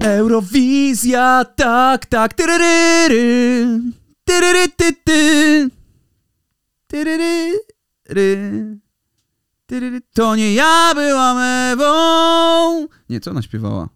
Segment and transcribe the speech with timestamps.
[0.00, 2.34] Eurowizja, tak, tak.
[2.34, 3.80] Tyryryry.
[4.24, 5.70] Tyryry, ty, ty.
[6.86, 7.58] Tyryry,
[8.08, 8.78] ry.
[9.66, 10.00] Tyryry.
[10.14, 12.88] To nie ja byłam Ewą.
[13.08, 13.88] Nie, co ona śpiewała?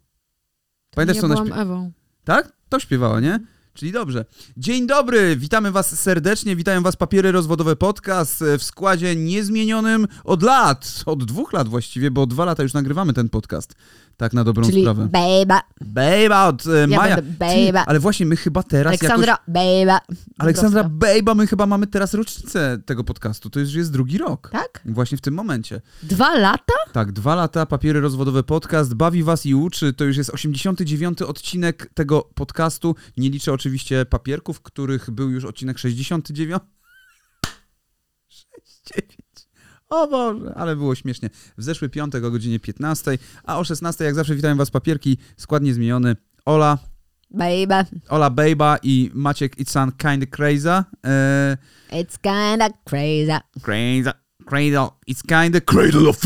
[0.95, 1.62] Pamiętasz, co ona byłam śpiewała?
[1.62, 1.93] Ewą.
[2.25, 2.53] Tak?
[2.69, 3.41] To śpiewała, nie?
[3.75, 4.25] Czyli dobrze.
[4.57, 11.03] Dzień dobry, witamy was serdecznie, witają was Papiery Rozwodowe Podcast w składzie niezmienionym od lat,
[11.07, 13.75] od dwóch lat właściwie, bo dwa lata już nagrywamy ten podcast.
[14.17, 15.09] Tak na dobrą Czyli sprawę.
[15.13, 15.61] Bejba.
[15.81, 17.17] Bejba od e, Ja Maja.
[17.23, 17.85] Bejba.
[17.86, 19.55] Ale właśnie my chyba teraz Aleksandra jakoś...
[19.55, 20.00] Bejba.
[20.39, 20.85] Aleksandra.
[20.85, 23.50] Bejba, my chyba mamy teraz rocznicę tego podcastu.
[23.50, 24.49] To już jest drugi rok.
[24.53, 24.81] Tak?
[24.85, 25.81] Właśnie w tym momencie.
[26.03, 26.75] Dwa lata?
[26.93, 29.93] Tak, dwa lata, papiery rozwodowe podcast, bawi was i uczy.
[29.93, 32.94] To już jest 89 odcinek tego podcastu.
[33.17, 36.62] Nie liczę oczywiście papierków, których był już odcinek 69.
[38.28, 39.17] 69.
[39.92, 41.31] O Boże, ale było śmiesznie.
[41.59, 45.62] W zeszły piątek o godzinie 15, a o 16 jak zawsze witają was papierki, skład
[45.62, 46.17] niezmieniony.
[46.45, 46.78] Ola,
[47.31, 47.84] Bejba.
[48.08, 50.69] Ola Bejba i Maciek It's Sun Kinda Crazy.
[50.69, 51.56] Eee,
[52.03, 53.39] It's kinda crazy.
[53.62, 54.11] crazy.
[54.53, 56.19] Cradle, it's kinda cradle of.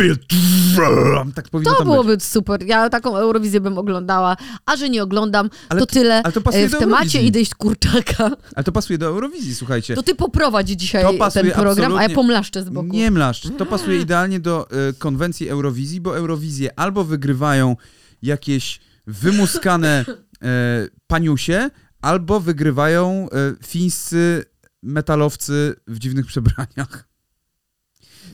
[1.34, 1.92] Tak powinno To tam być.
[1.92, 2.62] byłoby super.
[2.62, 6.22] Ja taką Eurowizję bym oglądała, a że nie oglądam, Ale to tyle.
[6.22, 8.30] ale to pasuje E, w do temacie idę iść kurczaka.
[8.54, 9.94] Ale to pasuje do Eurowizji, słuchajcie.
[9.94, 12.86] To ty poprowadź dzisiaj pasuje ten program, a ja pomlaszczę z boku.
[12.86, 13.48] Nie mlaszcz.
[13.58, 17.76] To pasuje idealnie do e, konwencji Eurowizji, bo Eurowizję albo wygrywają
[18.22, 20.04] jakieś wymuskane
[20.42, 21.70] e, paniusie,
[22.02, 24.44] albo wygrywają e, fińscy
[24.82, 27.05] metalowcy w dziwnych przebraniach.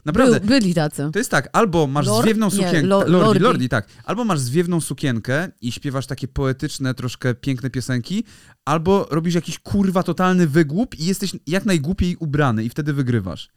[0.04, 0.40] Naprawdę.
[0.40, 1.10] Był, byli tacy.
[1.12, 2.24] To jest tak, albo masz Lord?
[2.24, 2.82] zwiewną sukienkę.
[2.82, 3.40] lo- lordi, lordi.
[3.40, 3.86] lordi, tak.
[4.04, 8.24] Albo masz zwiewną sukienkę i śpiewasz takie poetyczne, troszkę piękne piosenki,
[8.64, 13.48] albo robisz jakiś kurwa totalny wygłup i jesteś jak najgłupiej ubrany i wtedy wygrywasz.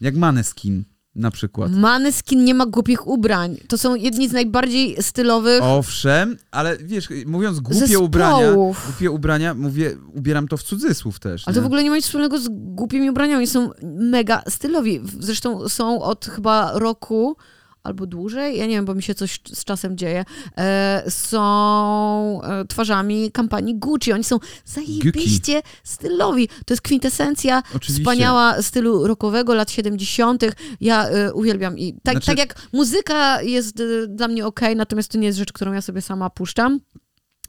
[0.00, 0.84] Jak Maneskin
[1.16, 1.72] na przykład.
[1.72, 3.56] Maneskin nie ma głupich ubrań.
[3.68, 8.06] To są jedni z najbardziej stylowych Owszem, ale wiesz, mówiąc głupie Zespołów.
[8.06, 8.52] ubrania,
[8.86, 11.48] głupie ubrania, mówię, ubieram to w cudzysłów też.
[11.48, 13.46] Ale to w ogóle nie ma nic wspólnego z głupimi ubraniami.
[13.46, 15.00] Są mega stylowi.
[15.20, 17.36] Zresztą są od chyba roku
[17.84, 20.24] albo dłużej, ja nie wiem, bo mi się coś z czasem dzieje,
[20.58, 24.12] e, są e, twarzami kampanii Gucci.
[24.12, 26.48] Oni są zajebiście stylowi.
[26.48, 28.02] To jest kwintesencja Oczywiście.
[28.02, 30.44] wspaniała stylu rockowego lat 70.
[30.80, 35.18] Ja e, uwielbiam i tak, Znaczy- tak jak muzyka jest dla mnie okej, natomiast to
[35.18, 36.80] nie jest rzecz, którą ja sobie sama puszczam.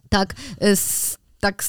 [0.09, 0.33] Tak,
[1.39, 1.63] tak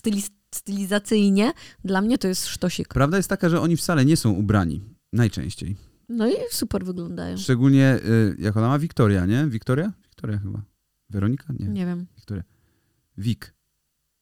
[0.55, 1.53] stylizacyjnie
[1.85, 2.89] dla mnie to jest sztosik.
[2.89, 4.83] Prawda jest taka, że oni wcale nie są ubrani.
[5.13, 5.77] Najczęściej.
[6.09, 7.37] No i super wyglądają.
[7.37, 8.79] Szczególnie, y, jak ona ma?
[8.79, 9.47] Wiktoria, nie?
[9.47, 9.93] Wiktoria?
[10.05, 10.63] Wiktoria chyba.
[11.11, 11.53] Weronika?
[11.59, 11.67] Nie.
[11.69, 12.07] Nie wiem.
[12.17, 12.43] Wiktoria.
[13.19, 13.55] Wik.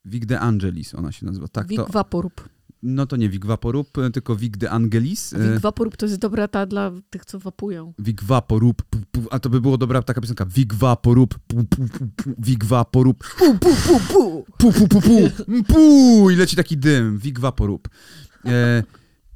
[0.05, 1.49] Wik de Angelis ona się nazywa.
[1.49, 2.49] Tak, Wig to, Vaporub.
[2.83, 5.33] no to nie Wik Vaporub, y, tylko Wik de Angelis.
[5.33, 7.95] y, Wig Vaporub to jest dobra ta dla tych, co wapują.
[7.99, 8.83] Wik Vaporub,
[9.31, 10.45] a to by było dobra taka piosenka.
[10.45, 11.35] Wik Vaporub,
[12.39, 14.45] Wik Vaporub, Pu, pu, pu, pu.
[14.59, 17.19] pu, pu, pu, pu, pu, i leci taki dym.
[17.19, 17.89] Wik Vaporub.
[18.47, 18.83] E,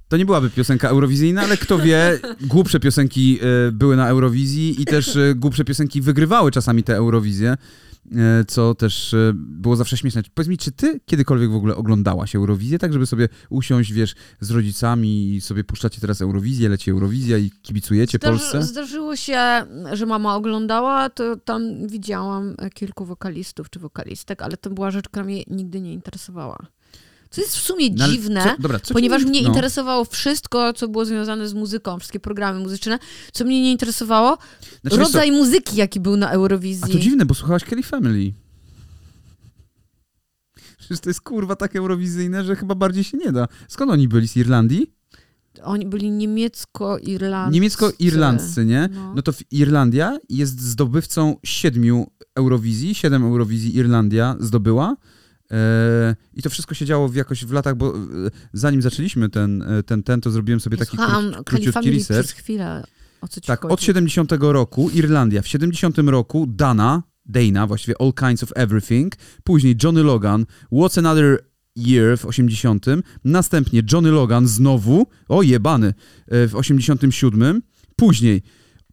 [0.09, 3.39] to nie byłaby piosenka eurowizyjna, ale kto wie, głupsze piosenki
[3.69, 7.57] e, były na Eurowizji i też e, głupsze piosenki wygrywały czasami te Eurowizje,
[8.13, 10.23] e, co też było zawsze śmieszne.
[10.35, 14.51] Powiedz mi, czy ty kiedykolwiek w ogóle oglądałaś Eurowizję, tak żeby sobie usiąść, wiesz, z
[14.51, 18.63] rodzicami i sobie puszczacie teraz Eurowizję, leci Eurowizja i kibicujecie Polsce?
[18.63, 19.41] Zdarzyło się,
[19.93, 25.25] że mama oglądała, to tam widziałam kilku wokalistów czy wokalistek, ale to była rzecz, która
[25.25, 26.78] mnie nigdy nie interesowała.
[27.31, 29.49] Co jest w sumie No dziwne, co- dobra, co ponieważ mnie no.
[29.49, 32.99] interesowało wszystko, co było związane z muzyką, wszystkie programy muzyczne.
[33.33, 34.39] Co mnie nie interesowało?
[34.81, 36.93] Znaczy, rodzaj muzyki, jaki był na A Eurowizji.
[36.93, 38.33] to dziwne, bo słuchałaś Kelly Family.
[40.79, 43.49] Przecież to jest kurwa tak eurowizyjne, że chyba bardziej się nie da.
[43.69, 44.29] Skąd oni byli?
[44.29, 44.93] Z Irlandii?
[45.63, 47.53] Oni byli niemiecko-irlandzcy.
[47.55, 48.89] Niemiecko-irlandzcy, nie?
[48.95, 49.15] No.
[49.15, 52.95] No to Irlandia jest zdobywcą siedmiu Eurowizji.
[52.95, 54.97] Siedem Eurowizji Irlandia zdobyła.
[55.53, 58.01] E, I to wszystko się działo w jakoś w latach, bo e,
[58.53, 62.27] zanim zaczęliśmy ten, e, ten, ten to zrobiłem sobie taki Słuchałam króci- króciutki research.
[62.27, 62.85] przez chwilę.
[63.21, 63.75] O co ci Tak, chodzi?
[63.75, 69.13] od 70 roku Irlandia, w 70 roku Dana, Dana, właściwie All Kinds of Everything,
[69.45, 71.45] później Johnny Logan, What's Another
[71.77, 72.87] Year w 80,
[73.25, 75.95] następnie Johnny Logan znowu, o jebany,
[76.29, 77.63] w 87,
[77.97, 78.43] później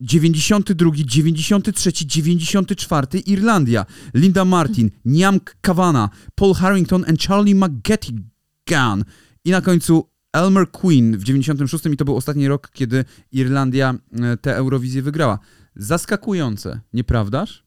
[0.02, 9.04] 92, 93, 94 Irlandia, Linda Martin, Niam Kavanagh, Paul Harrington and Charlie McGettigan
[9.46, 14.38] i na końcu Elmer Queen w 96 i to był ostatni rok, kiedy Irlandia e,
[14.38, 15.40] tę Eurowizję wygrała.
[15.76, 17.66] Zaskakujące, nieprawdaż?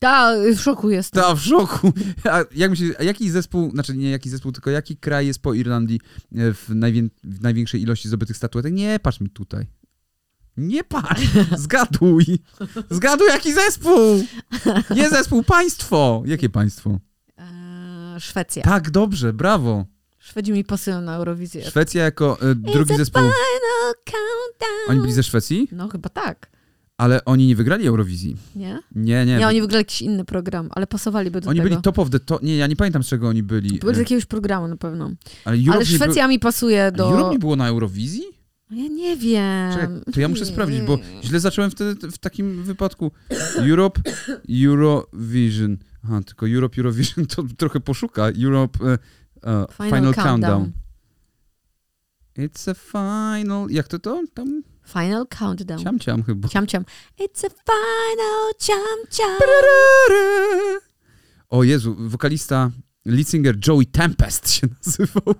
[0.00, 1.22] Ta, w szoku jestem.
[1.22, 1.92] Ta w szoku.
[2.30, 5.54] A jak myślisz, a jaki zespół, znaczy nie jaki zespół, tylko jaki kraj jest po
[5.54, 6.00] Irlandii
[6.36, 8.72] e, w, najwię, w największej ilości zdobytych statuetek?
[8.72, 9.66] Nie, patrz mi tutaj.
[10.56, 11.04] Nie pan,
[11.56, 12.24] zgaduj.
[12.90, 14.24] Zgaduj jaki zespół.
[14.96, 16.22] Nie zespół, państwo.
[16.26, 16.98] Jakie państwo?
[17.36, 18.62] Eee, Szwecja.
[18.62, 19.84] Tak, dobrze, brawo.
[20.18, 21.64] Szwedzi mi pasują na Eurowizję.
[21.70, 23.22] Szwecja jako e, drugi zespół.
[24.88, 26.50] Oni byli ze Szwecji, No chyba tak,
[26.98, 28.36] ale oni nie wygrali Eurowizji.
[28.56, 28.80] nie?
[28.94, 29.36] Nie, nie.
[29.38, 31.68] Nie, oni wygrali jakiś inny program, ale pasowaliby do Oni tego.
[31.70, 32.42] byli top of the top.
[32.42, 33.78] Nie, ja nie pamiętam z czego oni byli.
[33.78, 35.10] Były z E, jakiegoś programu na pewno.
[35.44, 37.04] Ale Europe, ale Szwecja mi pasuje do...
[37.10, 38.22] Europe nie było na Eurowizji?
[38.72, 39.72] Ja nie wiem.
[39.72, 43.12] Czekaj, to ja muszę sprawdzić, bo źle zacząłem wtedy w takim wypadku.
[43.70, 44.00] Europe,
[44.64, 45.76] Eurovision.
[46.04, 48.28] Aha, tylko Europe, Eurovision to trochę poszuka.
[48.44, 48.98] Europe, e,
[49.50, 50.72] e, Final, countdown.
[52.38, 53.70] It's a final...
[53.70, 54.22] Jak to to?
[54.34, 55.84] Tam Final countdown.
[55.84, 56.48] ciam ciam chyba.
[56.48, 56.84] Ciam, ciam.
[57.20, 59.38] It's a final ciam, ciam.
[61.48, 62.70] O Jezu, wokalista,
[63.04, 65.34] lead singer Joey Tempest się nazywał.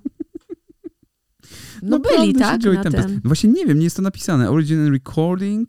[1.83, 2.65] No Naprawdę byli, tak?
[2.65, 3.09] Joey Tempest.
[3.09, 3.15] tym.
[3.15, 4.51] No właśnie nie wiem, nie jest to napisane.
[4.51, 5.69] Original recording,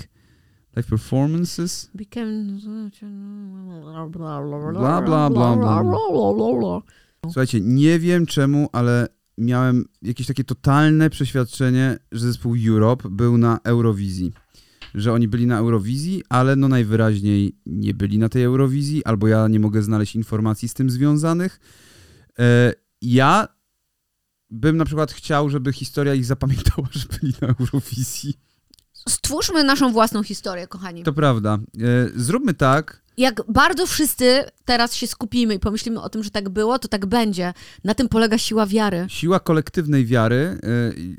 [0.76, 1.92] live performances.
[1.96, 2.60] Became...
[4.72, 6.82] Bla, bla, bla, bla, bla.
[7.26, 9.08] Słuchajcie, nie wiem czemu, ale
[9.38, 14.34] miałem jakieś takie totalne przeświadczenie, że zespół Europe był na Eurowizji.
[14.96, 19.48] Że oni byli na Eurowizji, ale no najwyraźniej nie byli na tej Eurowizji, albo ja
[19.48, 21.60] nie mogę znaleźć informacji z tym związanych.
[22.40, 23.48] E, ja
[24.50, 28.34] bym na przykład chciał, żeby historia ich zapamiętała, że byli na Eurowizji.
[29.10, 31.04] Stwórzmy naszą własną historię, kochani.
[31.04, 31.54] To prawda.
[31.54, 36.50] E, zróbmy tak, Jak bardzo wszyscy teraz się skupimy i pomyślimy o tym, że tak
[36.50, 37.54] było, to tak będzie.
[37.84, 39.06] Na tym polega siła wiary.
[39.10, 40.58] Siła kolektywnej wiary e,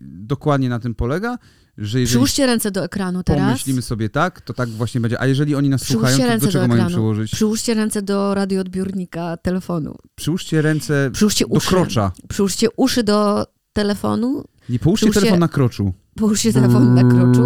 [0.00, 1.38] dokładnie na tym polega,
[1.79, 3.44] że jeżeli Przyłóżcie ręce do ekranu teraz.
[3.47, 5.21] pomyślimy sobie tak, to tak właśnie będzie.
[5.21, 7.31] A jeżeli oni nas słuchają, to do czego do mają przyłożyć?
[7.32, 9.97] Przyłóżcie ręce do radioodbiornika telefonu.
[10.15, 11.69] Przyłóżcie ręce Przyłóżcie do uszy.
[11.69, 12.12] krocza.
[12.29, 14.44] Przyłóżcie uszy do telefonu.
[14.69, 15.93] Nie połóżcie Przyłóżcie- telefon na kroczu.
[16.17, 17.43] Połóżcie telefon na kroczu.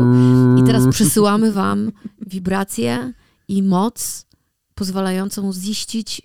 [0.63, 1.93] I teraz przesyłamy wam
[2.27, 3.13] wibrację
[3.49, 4.27] i moc
[4.75, 6.23] pozwalającą ziścić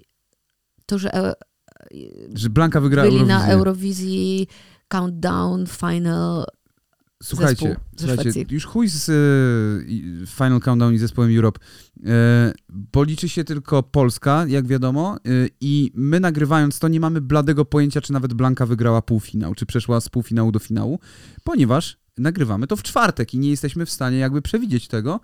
[0.86, 1.34] to, że e,
[2.34, 3.36] Że Blanka wygra byli Eurowizję.
[3.38, 4.48] na Eurowizji
[4.88, 6.46] Countdown Final.
[7.24, 11.60] Słuchajcie, słuchajcie już chuj z y, Final Countdown i zespołem Europe,
[12.06, 17.22] e, bo liczy się tylko Polska, jak wiadomo, y, i my nagrywając to nie mamy
[17.22, 21.00] bladego pojęcia, czy nawet Blanka wygrała półfinał, czy przeszła z półfinału do finału,
[21.44, 25.20] ponieważ nagrywamy to w czwartek i nie jesteśmy w stanie jakby przewidzieć tego,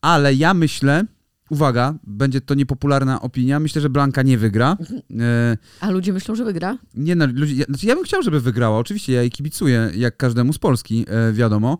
[0.00, 1.04] ale ja myślę,
[1.50, 4.76] uwaga, będzie to niepopularna opinia, myślę, że Blanka nie wygra.
[5.20, 6.78] E, A ludzie myślą, że wygra?
[6.94, 8.78] nie no, ludzie, ja, znaczy ja bym chciał, żeby wygrała.
[8.78, 11.78] Oczywiście ja jej kibicuję, jak każdemu z Polski, e, wiadomo.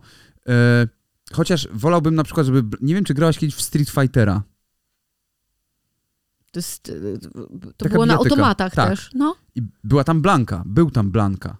[0.49, 0.87] E,
[1.33, 2.77] chociaż wolałbym na przykład, żeby...
[2.81, 4.43] Nie wiem, czy grałaś kiedyś w Street Fightera.
[6.51, 6.91] To, jest,
[7.77, 8.89] to było na automatach Tak.
[8.89, 9.09] też.
[9.15, 9.35] No.
[9.55, 11.57] I była tam Blanka, był tam Blanka.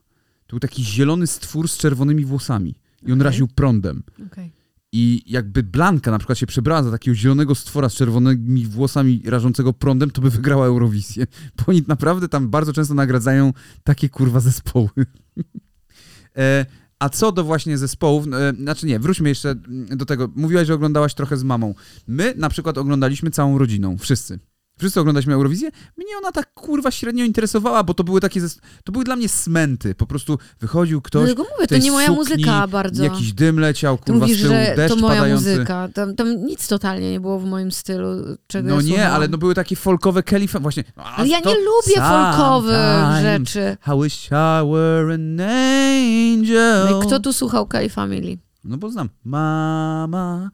[0.48, 2.76] To był taki zielony stwór z czerwonymi włosami.
[3.02, 3.24] I on Okej.
[3.24, 4.04] raził prądem.
[4.32, 4.52] Okej.
[4.94, 9.74] I jakby Blanka na przykład się przebrała za takiego zielonego stwora z czerwonymi włosami rażącego
[9.74, 11.28] prądem, to by wygrała Eurowizję.
[11.58, 13.54] Bo oni naprawdę tam bardzo często nagradzają
[13.84, 14.90] takie kurwa zespoły.
[16.38, 16.66] e,
[17.00, 19.56] a co do właśnie zespołów, e, znaczy nie, wróćmy jeszcze
[19.90, 20.30] do tego.
[20.36, 21.76] Mówiłaś, że oglądałaś trochę z mamą.
[22.08, 24.40] My na przykład oglądaliśmy całą rodziną, wszyscy.
[24.82, 25.70] Wszyscy oglądaliśmy Eurowizję.
[25.98, 28.42] Mnie ona tak kurwa średnio interesowała, bo to były takie,
[28.84, 29.96] to były dla mnie smenty.
[29.96, 33.04] Po prostu wychodził ktoś, Dlatego mówię, to nie moja sukni, muzyka bardzo.
[33.04, 35.52] jakiś dym leciał, kurwa mówisz, z tyłu, że deszcz to moja padający.
[35.52, 35.90] muzyka.
[35.94, 38.08] Tam, tam nic totalnie nie było w moim stylu,
[38.48, 40.84] czego No ja nie, ale no były takie folkowe Kelly, właśnie.
[40.96, 43.78] Ale ja nie lubię folkowych rzeczy.
[43.88, 46.90] I wish I were an angel.
[46.92, 48.38] No i kto tu słuchał Kelly Family?
[48.64, 49.10] No bo znam.
[49.24, 50.50] Mama,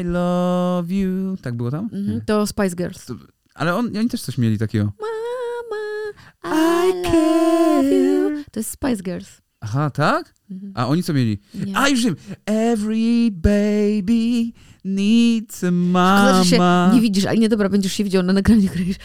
[0.00, 1.36] I love you.
[1.42, 1.88] Tak było tam?
[1.92, 3.04] Mhm, to Spice Girls.
[3.06, 3.14] To-
[3.54, 4.84] Ale on, oni też coś mieli takiego.
[4.84, 6.12] Mama,
[6.44, 8.44] I I love you.
[8.52, 9.28] To jest Spice Girls.
[9.60, 10.34] Aha, tak?
[10.50, 10.72] Mhm.
[10.76, 11.38] A oni co mieli?
[11.54, 11.76] Nie.
[11.78, 12.16] A już wiem.
[12.46, 14.52] Every baby
[14.84, 16.94] needs a Szkoda, że się mama.
[16.94, 18.96] nie widzisz, ale nie dobra, będziesz się widział na nagraniu, kryjesz.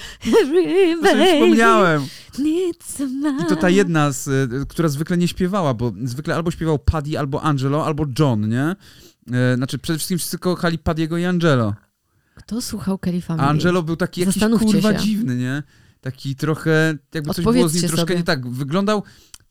[0.43, 2.01] Every To sobie przypomniałem.
[2.39, 3.43] needs a mama.
[3.43, 7.19] I to ta jedna, z, y, która zwykle nie śpiewała, bo zwykle albo śpiewał Paddy,
[7.19, 8.75] albo Angelo, albo John, nie?
[9.31, 11.75] E, Znaczy przede wszystkim wszyscy kochali Paddiego i Angelo.
[12.35, 14.99] Kto słuchał Kelly Angelo był taki jakiś kurwa się.
[14.99, 15.63] dziwny, nie?
[16.01, 18.15] Taki trochę, jakby coś było z nim troszkę sobie.
[18.15, 18.49] nie tak.
[18.49, 19.03] Wyglądał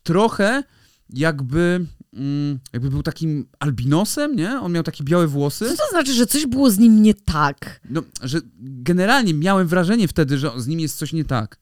[0.03, 0.63] trochę
[1.09, 4.59] jakby, mm, jakby był takim albinosem, nie?
[4.59, 5.65] On miał takie białe włosy.
[5.69, 7.81] Co to znaczy, że coś było z nim nie tak?
[7.89, 11.59] No, że generalnie miałem wrażenie wtedy, że z nim jest coś nie tak.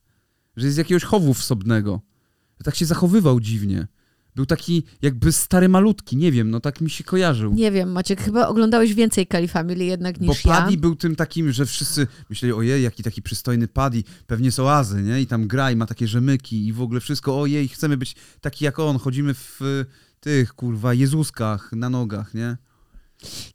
[0.56, 2.02] Że jest jakiegoś chowu wsobnego.
[2.60, 3.88] Że tak się zachowywał dziwnie.
[4.36, 7.54] Był taki jakby stary malutki, nie wiem, no tak mi się kojarzył.
[7.54, 10.80] Nie wiem, Maciek, chyba oglądałeś więcej Kelly Family jednak Bo niż Paddy ja.
[10.80, 15.22] był tym takim, że wszyscy myśleli, ojej, jaki taki przystojny Paddy, pewnie z oazy, nie?
[15.22, 18.66] I tam gra i ma takie rzemyki i w ogóle wszystko, ojej, chcemy być taki
[18.66, 19.60] jak on, chodzimy w
[20.20, 22.58] tych, kurwa, Jezuskach na nogach, nie?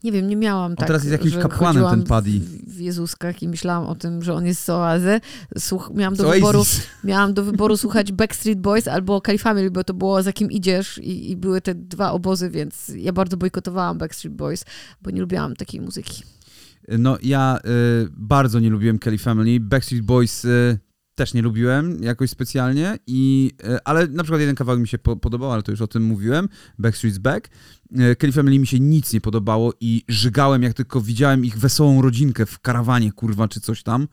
[0.04, 2.30] Nie wiem, nie miałam On tak, teraz jest jakimś kapłanem, ten Paddy.
[2.30, 5.20] w- w Jezuskach i myślałam o tym, że on jest z Oazy.
[5.58, 6.62] Słuch, miałam, do wyboru,
[7.04, 10.98] miałam do wyboru słuchać Backstreet Boys albo Cali Family, bo to było za kim idziesz
[10.98, 14.64] i, i były te dwa obozy, więc ja bardzo bojkotowałam Backstreet Boys,
[15.02, 16.22] bo nie lubiłam takiej muzyki.
[16.98, 17.58] No ja
[18.04, 19.60] y, bardzo nie lubiłem Kelly Family.
[19.60, 20.78] Backstreet Boys y,
[21.20, 25.16] też nie lubiłem jakoś specjalnie, i, y, ale na przykład jeden kawałek mi się po,
[25.16, 26.48] podobał, ale to już o tym mówiłem.
[26.78, 27.48] Backstreet's Back.
[28.12, 32.02] Y, Kelly Family mi się nic nie podobało i żygałem, jak tylko widziałem ich wesołą
[32.02, 34.08] rodzinkę w karawanie, kurwa, czy coś tam.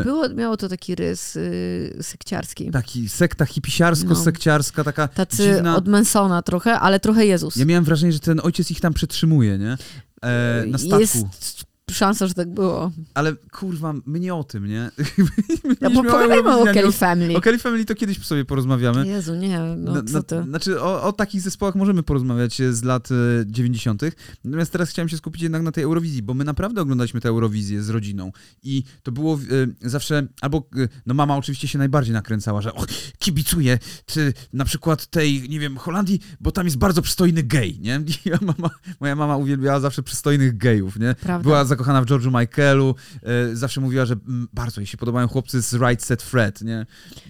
[0.00, 2.70] Y, Było, miało to taki rys y, sekciarski.
[2.70, 5.76] Taki sekta hipisiarsko-sekciarska, taka Tacy dziwna...
[5.76, 7.56] od Mansona trochę, ale trochę Jezus.
[7.56, 9.76] Ja miałem wrażenie, że ten ojciec ich tam przetrzymuje, nie?
[10.22, 11.00] E, na statku.
[11.00, 12.90] Jest szansa, że tak było.
[13.14, 14.90] Ale kurwa, my nie o tym, nie?
[15.80, 17.36] No bo pogadajmy o Kelly Family.
[17.36, 19.06] O Kelly Family to kiedyś sobie porozmawiamy.
[19.06, 20.42] Jezu, nie, no Na- co na- ty.
[20.42, 23.14] Znaczy, o, o takich zespołach możemy porozmawiać e, z lat e,
[23.46, 24.02] 90.
[24.44, 27.82] Natomiast teraz chciałem się skupić jednak na tej Eurowizji, bo my naprawdę oglądaliśmy tę Eurowizję
[27.82, 28.32] z rodziną.
[28.62, 29.34] I to było
[29.82, 32.86] e, zawsze, albo, e, no mama oczywiście się najbardziej nakręcała, że och,
[33.18, 38.00] kibicuję ty, na przykład tej, nie wiem, Holandii, bo tam jest bardzo przystojny gej, nie?
[38.24, 38.70] Ja mama,
[39.00, 41.14] moja mama uwielbiała zawsze przystojnych gejów, nie?
[41.14, 41.42] Prawda.
[41.42, 45.62] Była zakochana w George'u Michaelu, e, zawsze mówiła, że mm, bardzo jej się podobają chłopcy
[45.62, 46.86] z Right Set Fred, nie?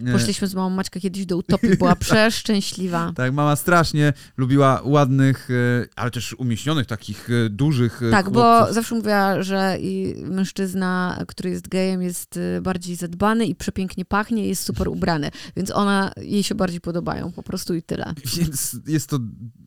[0.07, 3.13] E, Poszliśmy z mamą Maćka kiedyś do Utopii, była przeszczęśliwa.
[3.17, 5.55] tak, mama strasznie lubiła ładnych, e,
[5.97, 8.75] ale też umieśnionych, takich dużych Tak, bo chłopców.
[8.75, 14.63] zawsze mówiła, że i mężczyzna, który jest gejem, jest bardziej zadbany i przepięknie pachnie jest
[14.65, 15.31] super ubrany.
[15.57, 18.15] Więc ona, jej się bardziej podobają, po prostu i tyle.
[18.37, 19.19] Więc jest to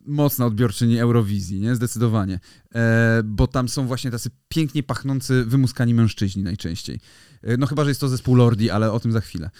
[0.06, 1.74] mocna odbiorczyni Eurowizji, nie?
[1.74, 2.40] Zdecydowanie.
[3.24, 4.30] Bo tam są właśnie tacy
[4.66, 7.00] pięknie pachnący, wymuskani mężczyźni najczęściej.
[7.42, 9.50] E, no chyba, że jest to zespół Lordi, ale o tym za chwilę.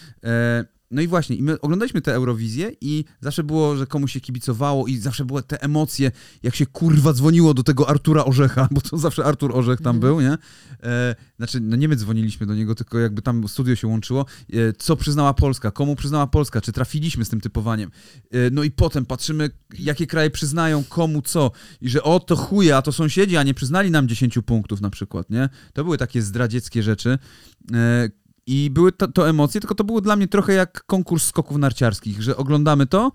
[0.91, 4.87] No i właśnie, i my oglądaliśmy tę Eurowizję i zawsze było, że komuś się kibicowało
[4.87, 6.11] i zawsze były te emocje,
[6.43, 10.13] jak się kurwa dzwoniło do tego Artura Orzecha, bo to zawsze Artur Orzech tam Mhm.
[10.13, 10.37] był, nie?
[10.83, 14.25] E, znaczy, no nie my dzwoniliśmy do niego, tylko jakby tam studio się łączyło.
[14.53, 15.71] E, co przyznała Polska?
[15.71, 16.61] Komu przyznała Polska?
[16.61, 17.91] Czy trafiliśmy z tym typowaniem?
[18.31, 21.51] E, no i potem patrzymy, jakie kraje przyznają komu co.
[21.81, 24.89] I że o, to chuje, a to sąsiedzi, a nie przyznali nam 10 punktów na
[24.89, 25.49] przykład, nie?
[25.73, 27.17] To były takie zdradzieckie rzeczy.
[27.73, 28.09] E,
[28.47, 32.21] I były to, to emocje, tylko to było dla mnie trochę jak konkurs skoków narciarskich,
[32.21, 33.11] że oglądamy to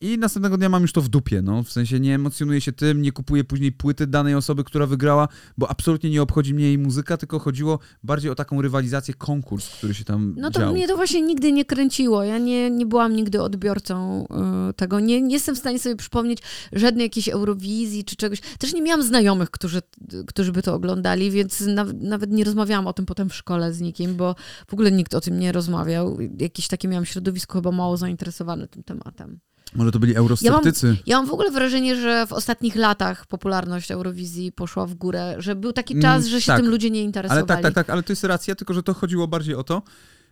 [0.00, 1.62] i następnego dnia mam już to w dupie, no.
[1.62, 5.70] W sensie nie emocjonuję się tym, nie kupuję później płyty danej osoby, która wygrała, bo
[5.70, 10.04] absolutnie nie obchodzi mnie jej muzyka, tylko chodziło bardziej o taką rywalizację, konkurs, który się
[10.04, 10.72] tam No to dział.
[10.72, 12.24] mnie to właśnie nigdy nie kręciło.
[12.24, 14.26] Ja nie, nie byłam nigdy odbiorcą
[14.70, 15.00] y, tego.
[15.00, 16.38] Nie, nie jestem w stanie sobie przypomnieć
[16.72, 18.40] żadnej jakiejś Eurowizji czy czegoś.
[18.58, 19.82] Też nie miałam znajomych, którzy,
[20.26, 23.80] którzy by to oglądali, więc naw, nawet nie rozmawiałam o tym potem w szkole z
[23.80, 24.34] nikim, bo
[24.68, 26.18] w ogóle nikt o tym nie rozmawiał.
[26.38, 29.38] Jakieś takie miałam środowisko chyba mało zainteresowane tym tematem.
[29.74, 30.96] Może to byli eurosceptycy.
[31.06, 35.54] Ja mam w ogóle wrażenie, że w ostatnich latach popularność Eurowizji poszła w górę, że
[35.56, 36.60] był taki Mm, czas, że się tak.
[36.60, 37.46] tym ludzie nie Ale interesowali.
[37.46, 39.82] tak, tak, tak, ale to jest racja, tylko że to chodziło bardziej o to,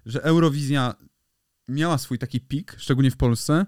[0.06, 0.94] że Eurowizja
[1.68, 3.66] miała swój taki pik, szczególnie w Polsce,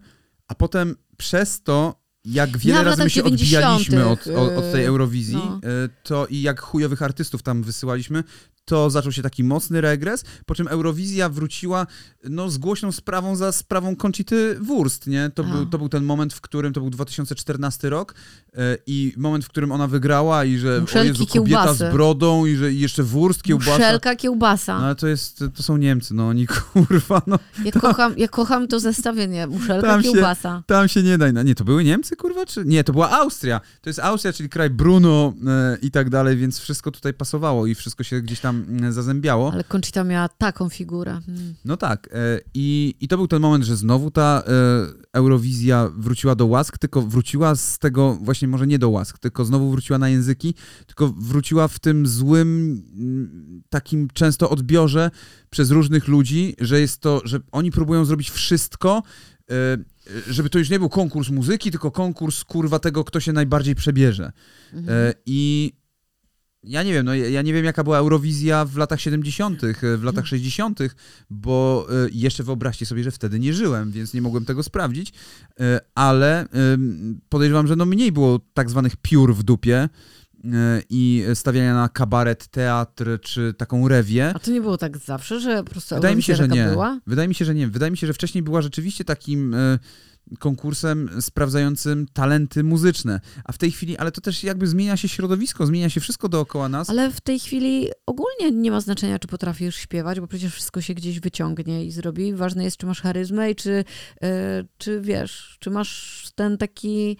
[0.49, 4.73] a potem przez to, jak wiele w razy my się odbijaliśmy od, 90., od, od
[4.73, 5.61] tej Eurowizji, no.
[5.65, 8.25] e, to i jak chujowych artystów tam wysyłaliśmy,
[8.67, 11.87] to zaczął się taki mocny regres, po czym Eurowizja wróciła
[12.25, 15.31] no, z głośną sprawą za sprawą Conchity Wurst, nie?
[15.35, 15.47] To, A.
[15.47, 18.15] był, to był ten moment, w którym, to był 2014 rok
[18.55, 21.89] e, i moment, w którym ona wygrała i że Muszelki, o Jezu, kobieta kiełbasy.
[21.91, 23.71] z brodą i że i jeszcze wurst, kiełbasa.
[23.73, 24.79] Muszelka, kiełbasa.
[24.79, 28.69] No ale to jest, to są Niemcy, no oni kurwa, no Ja kocham, ja kocham
[28.69, 29.47] to zestawienie.
[29.47, 30.63] Muszelka, Tam się- kiełbasa.
[30.67, 31.33] tam się nie da.
[31.33, 32.65] No, nie, to były Niemcy, kurwa, czy?
[32.65, 33.61] Nie, to była Austria.
[33.81, 37.75] To jest Austria, czyli kraj Bruno e, i tak dalej, więc wszystko tutaj pasowało i
[37.75, 38.56] wszystko się gdzieś tam
[38.91, 39.53] zazębiało.
[39.53, 41.21] Ale Conchita miała taką figurę.
[41.29, 41.55] Mm.
[41.65, 42.09] No tak.
[42.13, 44.53] E, i, I to był ten moment, że znowu ta e,
[45.13, 49.71] Eurowizja wróciła do łask, tylko wróciła z tego, właśnie może nie do łask, tylko znowu
[49.71, 50.55] wróciła na języki,
[50.87, 55.11] tylko wróciła w tym złym, mm, takim często odbiorze
[55.51, 59.03] przez różnych ludzi, że jest to, że oni próbują zrobić wszystko,
[59.51, 59.55] e,
[60.29, 64.33] żeby to już nie był konkurs muzyki, tylko konkurs kurwa tego, kto się najbardziej przebierze.
[64.73, 65.15] Mhm.
[65.27, 65.73] I
[66.67, 70.03] ja nie wiem, no ja nie wiem jaka była Eurowizja w latach 70., e, w
[70.03, 70.79] latach 60.,
[71.31, 75.13] bo e, jeszcze wyobraźcie sobie, że wtedy nie żyłem, więc nie mogłem tego sprawdzić,
[75.61, 76.47] e, ale
[77.29, 79.89] podejrzewam, że no mniej było tak zwanych piór w dupie
[80.91, 84.33] i stawiania na kabaret, teatr czy taką rewię.
[84.35, 86.65] A to nie było tak zawsze, że po prostu Wydaje mi się, że nie.
[86.65, 87.01] była?
[87.07, 87.69] Wydaje mi się, że nie.
[87.69, 89.57] Wydaje mi się, że wcześniej była rzeczywiście takim
[90.39, 93.21] konkursem sprawdzającym talenty muzyczne.
[93.45, 96.69] A w tej chwili, ale to też jakby zmienia się środowisko, zmienia się wszystko dookoła
[96.69, 96.91] nas.
[96.91, 100.95] Ale w tej chwili ogólnie nie ma znaczenia, czy potrafisz śpiewać, bo przecież wszystko się
[100.95, 102.35] gdzieś wyciągnie i zrobi.
[102.35, 103.85] Ważne jest, czy masz charyzmę i czy,
[104.23, 107.17] e, czy wiesz, czy masz ten taki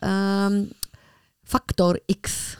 [0.00, 0.66] em,
[1.44, 2.56] faktor X.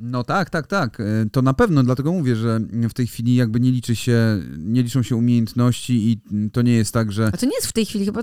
[0.00, 1.00] No tak, tak, tak.
[1.00, 2.60] E, to na pewno, dlatego mówię, że
[2.90, 6.20] w tej chwili jakby nie liczy się, nie liczą się umiejętności i
[6.50, 7.30] to nie jest tak, że...
[7.32, 8.22] A to nie jest w tej chwili chyba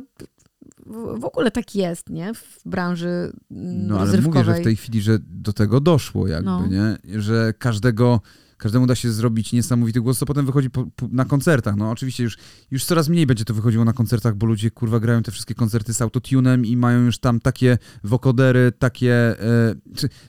[1.18, 2.34] w ogóle tak jest, nie?
[2.34, 6.46] W branży mm, No ale mówię, że w tej chwili, że do tego doszło jakby,
[6.46, 6.68] no.
[6.68, 6.98] nie?
[7.22, 8.22] Że każdego
[8.58, 11.76] każdemu da się zrobić niesamowity głos, co potem wychodzi po, po, na koncertach.
[11.76, 12.38] No oczywiście już,
[12.72, 15.94] już coraz mniej będzie to wychodziło na koncertach, bo ludzie kurwa grają te wszystkie koncerty
[15.94, 19.14] z autotunem i mają już tam takie wokodery, takie...
[19.14, 19.76] E,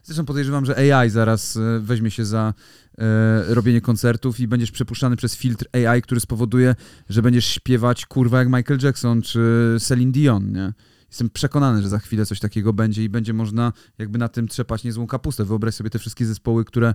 [0.03, 2.55] zresztą podejrzewam, że AI zaraz e, weźmie się za
[2.99, 6.75] e, robienie koncertów i będziesz przepuszczany przez filtr AI, który spowoduje,
[7.09, 10.73] że będziesz śpiewać kurwa jak Michael Jackson czy Celine Dion, nie?
[11.09, 14.85] Jestem przekonany, że za chwilę coś takiego będzie i będzie można jakby na tym trzepać
[14.85, 15.45] niezłą kapustę.
[15.45, 16.95] Wyobraź sobie te wszystkie zespoły, które,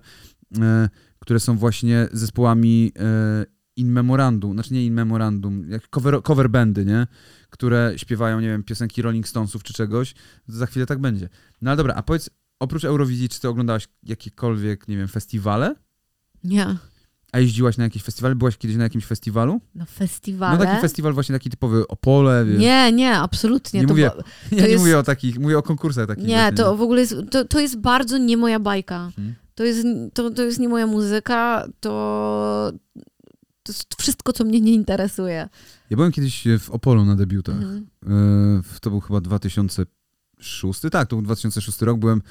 [0.62, 0.90] e,
[1.20, 6.86] które są właśnie zespołami e, in memorandum, znaczy nie in memorandum, jak cover, cover bandy,
[6.86, 7.08] nie?
[7.50, 10.16] Które śpiewają, nie wiem, piosenki Rolling Stonesów czy czegoś,
[10.48, 11.30] za chwilę tak będzie.
[11.62, 12.30] No ale dobra, a powiedz,
[12.60, 15.76] oprócz Eurowizji, czy ty oglądałaś jakiekolwiek, nie wiem, festiwale?
[16.44, 16.78] Nie.
[17.34, 18.36] A jeździłaś na jakiś festiwal?
[18.36, 19.62] Byłaś kiedyś na jakimś festiwalu?
[19.76, 20.58] Na festiwale?
[20.58, 22.60] No taki festiwal właśnie taki typowy Opole, wiesz.
[22.60, 23.80] Nie, nie, absolutnie.
[23.80, 24.24] Nie, to mówię, bo,
[24.58, 26.26] to ja nie mówię o takich, mówię o konkursach takich.
[26.26, 26.78] Nie, właśnie, to nie.
[26.78, 29.12] w ogóle jest, to, to jest bardzo nie moja bajka.
[29.16, 29.36] Hmm.
[29.56, 32.72] To, jest, to, to jest nie moja muzyka, to,
[33.64, 35.50] to jest wszystko, co mnie nie interesuje.
[35.90, 37.56] Ja byłem kiedyś w Opolu na debiutach.
[37.56, 37.88] Mhm.
[38.08, 42.00] E, to był chyba 2006, tak, to był 2006 rok.
[42.00, 42.22] Byłem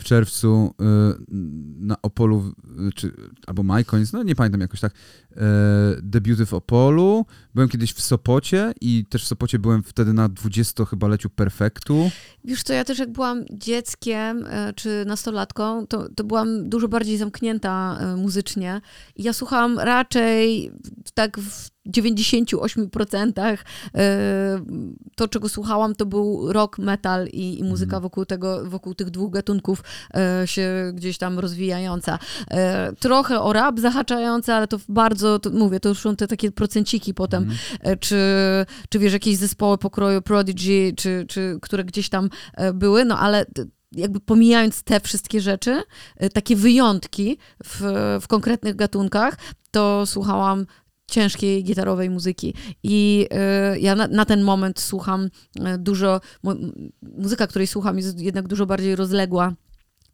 [0.00, 0.84] w czerwcu y,
[1.78, 2.52] na Opolu,
[2.94, 3.12] czy,
[3.46, 4.92] albo maj, koniec, no nie pamiętam jakoś tak,
[6.02, 7.26] debiuty w Opolu.
[7.54, 12.10] Byłem kiedyś w Sopocie i też w Sopocie byłem wtedy na 20 chyba leciu Perfektu.
[12.44, 17.16] Wiesz co, ja też jak byłam dzieckiem e, czy nastolatką, to, to byłam dużo bardziej
[17.16, 18.80] zamknięta muzycznie
[19.16, 20.70] i ja słuchałam raczej
[21.14, 23.58] tak w 98%
[25.16, 28.02] to, czego słuchałam, to był rock, metal i, i muzyka mhm.
[28.02, 29.82] wokół tego, wokół tych dwóch gatunków
[30.46, 32.18] się gdzieś tam rozwijająca.
[32.50, 36.52] E, trochę o rap zahaczająca, ale to bardzo, to mówię, to już są te takie
[36.52, 37.98] procenciki potem, mm.
[37.98, 38.16] czy,
[38.88, 42.30] czy wiesz, jakieś zespoły pokroju Prodigy, czy, czy które gdzieś tam
[42.74, 43.46] były, no ale
[43.92, 45.82] jakby pomijając te wszystkie rzeczy,
[46.32, 47.80] takie wyjątki w,
[48.20, 49.36] w konkretnych gatunkach,
[49.70, 50.66] to słuchałam
[51.10, 52.54] ciężkiej gitarowej muzyki.
[52.82, 53.28] I
[53.74, 55.30] y, ja na, na, ten moment słucham
[55.78, 56.20] dużo,
[57.02, 59.52] muzyka, której słucham jest jednak dużo bardziej rozległa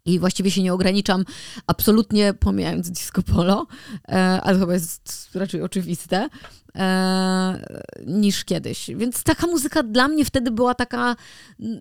[0.06, 1.24] i właściwie się nie ograniczam,
[1.66, 3.66] absolutnie pomijając disco polo,
[4.08, 6.28] e, ale chyba jest raczej oczywiste,
[6.74, 8.90] e, niż kiedyś.
[8.96, 11.16] Więc taka muzyka dla mnie wtedy była taka,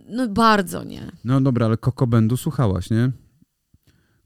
[0.09, 1.11] no bardzo, nie?
[1.23, 3.11] No dobra, ale Koko Bendu słuchałaś, nie?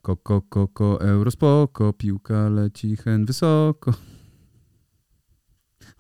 [0.01, 3.93] Koko, koko, euro spoko, piłka leci hen wysoko.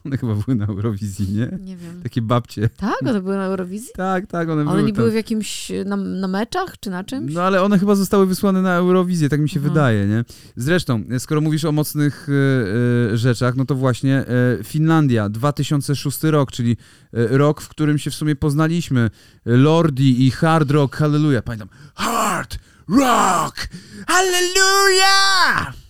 [0.05, 1.57] One chyba były na Eurowizji, nie?
[1.65, 2.01] Nie wiem.
[2.03, 2.69] Takie babcie.
[2.77, 2.95] Tak?
[3.01, 3.89] One były na Eurowizji?
[3.95, 7.33] Tak, tak, one, one były nie były w jakimś, na, na, meczach czy na czymś?
[7.33, 9.73] No ale one chyba zostały wysłane na Eurowizję, tak mi się mhm.
[9.73, 10.25] wydaje, nie?
[10.55, 14.25] Zresztą, skoro mówisz o mocnych y, y, rzeczach, no to właśnie
[14.59, 16.77] y, Finlandia, 2006 rok, czyli
[17.13, 19.09] rok, w którym się w sumie poznaliśmy.
[19.45, 21.43] Lordi i Hard Rock, Hallelujah.
[21.43, 23.67] Pamiętam, Hard Rock,
[24.07, 25.88] Hallelujah!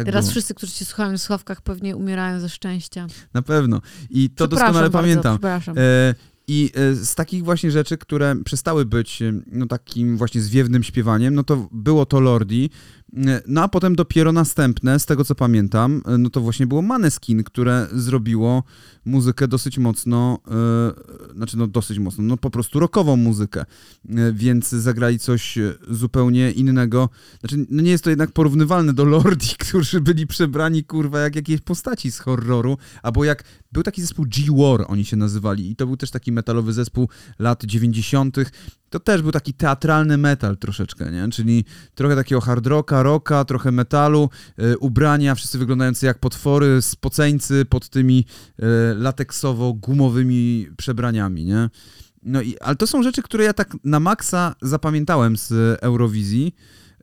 [0.00, 0.30] Tak Teraz było.
[0.30, 3.06] wszyscy, którzy cię słuchają w słuchawkach, pewnie umierają ze szczęścia.
[3.34, 3.80] Na pewno.
[4.10, 5.34] I to doskonale bardzo, pamiętam.
[5.34, 5.78] Przepraszam.
[5.78, 6.14] E,
[6.48, 11.34] I e, z takich właśnie rzeczy, które przestały być e, no, takim właśnie zwiewnym śpiewaniem,
[11.34, 12.70] no to było to Lordi,
[13.46, 17.86] no a potem dopiero następne, z tego co pamiętam, no to właśnie było Maneskin, które
[17.92, 18.62] zrobiło
[19.04, 20.38] muzykę dosyć mocno,
[21.28, 23.64] yy, znaczy no dosyć mocno, no po prostu rockową muzykę,
[24.04, 25.58] yy, więc zagrali coś
[25.90, 27.08] zupełnie innego.
[27.40, 31.60] Znaczy no nie jest to jednak porównywalne do Lordi, którzy byli przebrani kurwa jak jakieś
[31.60, 35.96] postaci z horroru, albo jak był taki zespół G-War, oni się nazywali i to był
[35.96, 38.36] też taki metalowy zespół lat 90.,
[38.90, 41.28] to też był taki teatralny metal troszeczkę, nie?
[41.28, 44.28] Czyli trochę takiego hard rocka, rocka, trochę metalu,
[44.62, 48.24] y, ubrania, wszyscy wyglądający jak potwory, spoceńcy pod tymi
[48.58, 48.62] y,
[48.94, 51.70] lateksowo-gumowymi przebraniami, nie?
[52.22, 56.54] No i, ale to są rzeczy, które ja tak na maksa zapamiętałem z Eurowizji.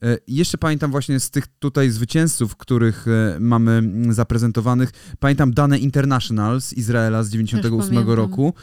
[0.06, 3.06] Y, jeszcze pamiętam właśnie z tych tutaj zwycięzców, których
[3.40, 4.90] mamy zaprezentowanych.
[5.20, 8.54] Pamiętam dane International z Izraela z 98 roku.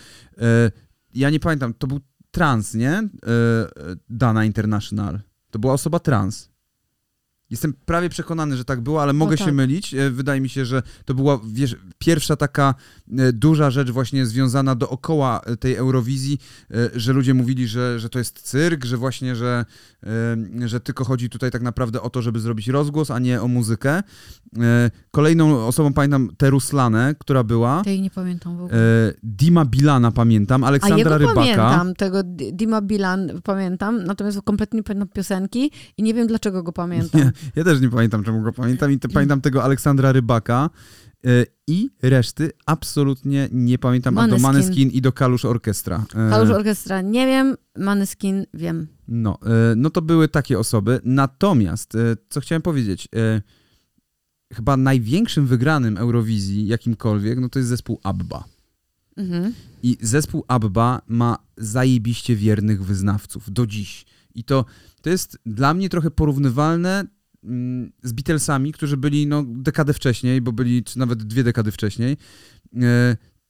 [1.15, 2.01] Ja nie pamiętam, to był
[2.35, 2.93] trans, nie?
[2.93, 3.09] E,
[4.11, 5.21] Dana International.
[5.51, 6.55] To była osoba trans.
[7.51, 9.55] Jestem prawie przekonany, że tak było, ale mogę się tak.
[9.55, 9.95] mylić.
[9.95, 12.75] E, Wydaje mi się, że to była wiesz, pierwsza taka
[13.19, 16.39] e, duża rzecz właśnie związana dookoła e, tej Eurowizji,
[16.71, 19.94] e, że ludzie mówili, że, że to jest cyrk, że właśnie, że, e,
[20.65, 24.03] że tylko chodzi tutaj tak naprawdę o to, żeby zrobić rozgłos, a nie o muzykę.
[24.59, 27.83] E, Kolejną osobą pamiętam tę Ruslanę, która była.
[27.85, 28.79] Tej nie pamiętam w ogóle.
[29.09, 31.35] E, Dima Bilana pamiętam, A Aleksandra jego Rybaka.
[31.41, 36.73] pamiętam, tego Dima Bilan pamiętam, natomiast kompletnie nie pamiętam piosenki i nie wiem dlaczego go
[36.73, 37.21] pamiętam.
[37.21, 40.71] Nie, ja też nie pamiętam, czemu go pamiętam i te, pamiętam tego Aleksandra Rybaka
[41.67, 44.43] i reszty absolutnie nie pamiętam, a do Maneskin.
[44.43, 46.05] Maneskin i do Kalusz Orkiestra.
[46.31, 48.94] Kalusz Orkiestra nie wiem, Maneskin wiem.
[49.09, 51.01] No, e, no to były takie osoby.
[51.05, 53.43] Natomiast, e, co chciałem powiedzieć, e,
[54.53, 58.45] chyba największym wygranym Eurowizji jakimkolwiek, no to jest zespół ABBA.
[59.17, 59.53] Mhm.
[59.83, 64.05] I zespół ABBA ma zajebiście wiernych wyznawców do dziś.
[64.35, 64.65] I to,
[65.03, 67.05] to jest dla mnie trochę porównywalne
[67.45, 72.17] mm, z Beatlesami, którzy byli no, dekadę wcześniej, bo byli czy nawet dwie dekady wcześniej.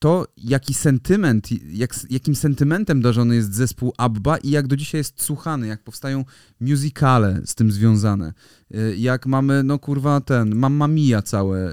[0.05, 5.23] To, jaki sentyment, jak, jakim sentymentem darzony jest zespół ABBA i jak do dzisiaj jest
[5.23, 6.25] słuchany, jak powstają
[6.61, 8.33] musicale z tym związane.
[8.75, 11.73] E, Jak mamy, no kurwa, ten, Mamma Mia całe.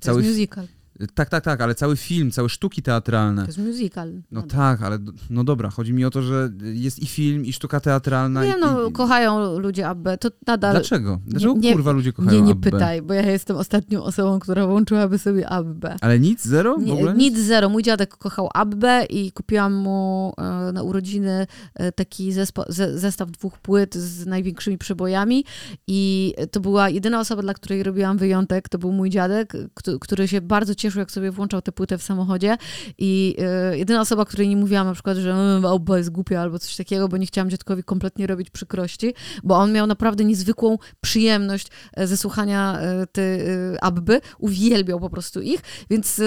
[0.00, 0.66] Cały, musical.
[1.14, 3.42] Tak, tak, tak, ale cały film, całe sztuki teatralne.
[3.42, 4.12] To jest musical.
[4.30, 7.52] No tak, ale d- no dobra, chodzi mi o to, że jest i film, i
[7.52, 8.44] sztuka teatralna.
[8.44, 10.72] Nie i, no, i, kochają ludzie Abbę, to nadal...
[10.74, 11.20] Dlaczego?
[11.26, 12.70] Dlaczego Nie- kurwa ludzie kochają Nie, nie Abbę?
[12.70, 15.96] pytaj, bo ja jestem ostatnią osobą, która włączyłaby sobie Abbę.
[16.00, 16.78] Ale nic, zero?
[16.78, 17.68] W ogóle nic zero.
[17.68, 23.30] Mój dziadek kochał Abbę i kupiłam mu e, na urodziny e, taki zespo, ze, zestaw
[23.30, 25.44] dwóch płyt z największymi przebojami
[25.86, 30.28] i to była jedyna osoba, dla której robiłam wyjątek, to był mój dziadek, któ- który
[30.28, 32.56] się bardzo cieszył, jak sobie włączał tę płytę w samochodzie
[32.98, 36.58] i e, jedyna osoba, której nie mówiłam na przykład, że "Mm, Abba jest głupia albo
[36.58, 41.66] coś takiego, bo nie chciałam dziadkowi kompletnie robić przykrości, bo on miał naprawdę niezwykłą przyjemność
[41.92, 46.20] e, ze słuchania e, e, Abby, uwielbiał po prostu ich, więc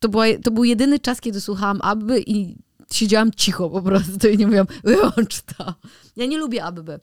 [0.00, 2.56] to, była, to był jedyny czas, kiedy słuchałam Abby i
[2.92, 5.74] siedziałam cicho po prostu i nie mówiłam, wyłącz to.
[6.16, 7.00] Ja nie lubię Abby.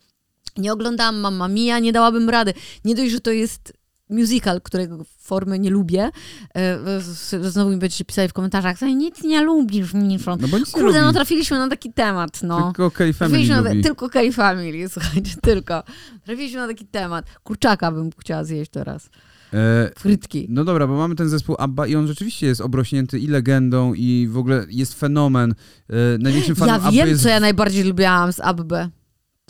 [0.57, 2.53] Nie oglądałam Mamma Mia, nie dałabym rady.
[2.85, 3.73] Nie dość, że to jest
[4.09, 6.09] musical, którego formy nie lubię.
[6.55, 6.79] E,
[7.41, 10.39] Znowu mi będziecie pisali w komentarzach, że nic nie lubisz, Nilsson.
[10.41, 12.65] No Kurde, no trafiliśmy na taki temat, no.
[12.65, 15.83] Tylko Kelly Family na, tylko Kelly Family, słuchajcie, tylko.
[16.25, 17.25] Trafiliśmy na taki temat.
[17.43, 19.09] Kurczaka bym chciała zjeść teraz.
[19.53, 20.47] E, Frytki.
[20.49, 24.27] no dobra, bo mamy ten zespół ABBA i on rzeczywiście jest obrośnięty i legendą i
[24.31, 25.55] w ogóle jest fenomen.
[25.89, 27.23] E, największym fanem Ja ABBA wiem, jest...
[27.23, 28.89] co ja najbardziej lubiłam z Abby.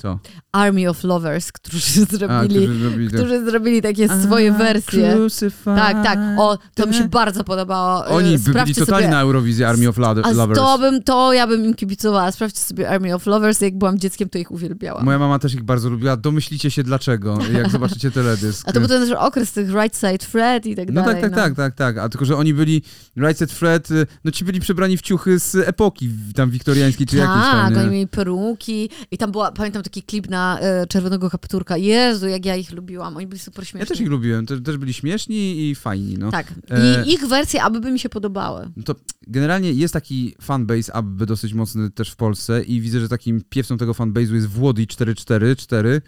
[0.04, 0.20] Co?
[0.52, 5.13] Army of Lovers, którzy A, zrobili, którzy zrobili którzy zrobili takie swoje A, wersje.
[5.13, 5.76] Crucified.
[5.76, 6.20] Tak, tak.
[6.38, 8.06] O, to mi się bardzo podobało.
[8.06, 9.16] Oni by byli Sprawdźcie totalnie sobie.
[9.16, 10.60] na Eurowizji Army of Lo- A Lovers.
[10.60, 12.32] to bym, to ja bym im kibicowała.
[12.32, 13.62] Sprawdźcie sobie Army of Lovers.
[13.62, 15.06] Jak byłam dzieckiem, to ich uwielbiałam.
[15.06, 16.18] Moja mama też ich bardzo lubiła.
[16.18, 18.70] Domyślicie się dlaczego, jak zobaczycie teledysk.
[18.70, 21.22] A to był ten okres tych Right Side Fred i tak No dalej.
[21.22, 21.98] tak, tak, tak, tak, tak.
[21.98, 22.82] A tylko, że oni byli,
[23.18, 27.18] Right Set Fred, y, no ci byli przebrani w ciuchy z epoki tam wiktoriańskiej czy
[27.18, 27.92] jakiejś Tak, tam, oni nie?
[27.92, 31.77] mieli peruki i tam była, pamiętam taki klip na e, Czerwonego Kapturka.
[31.77, 33.17] Jezu, jak ja ich lubiłam.
[33.17, 33.79] Oni byli super śmieszni.
[33.79, 36.32] Ja też ich lubiłem, też, też byli śmieszni i fajni, no.
[36.32, 36.53] Tak.
[36.69, 38.69] E, I ich wersje aby by mi się podobały.
[38.77, 38.95] No to
[39.27, 43.77] generalnie jest taki fanbase ABBY dosyć mocny też w Polsce i widzę, że takim piewcą
[43.77, 46.01] tego fanbase'u jest Włody 444, e,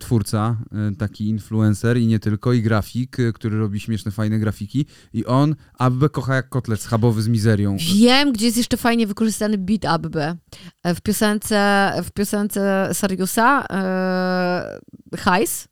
[0.00, 0.56] twórca,
[0.92, 5.24] e, taki influencer i nie tylko, i grafik, e, który robi śmieszne, fajne grafiki i
[5.26, 7.76] on ABBę kocha jak kotlet schabowy z mizerią.
[7.94, 10.36] Wiem, gdzie jest jeszcze fajnie wykorzystany beat Abby.
[10.82, 14.80] E, W piosence, w piosence Sariusa e,
[15.18, 15.68] Hajs,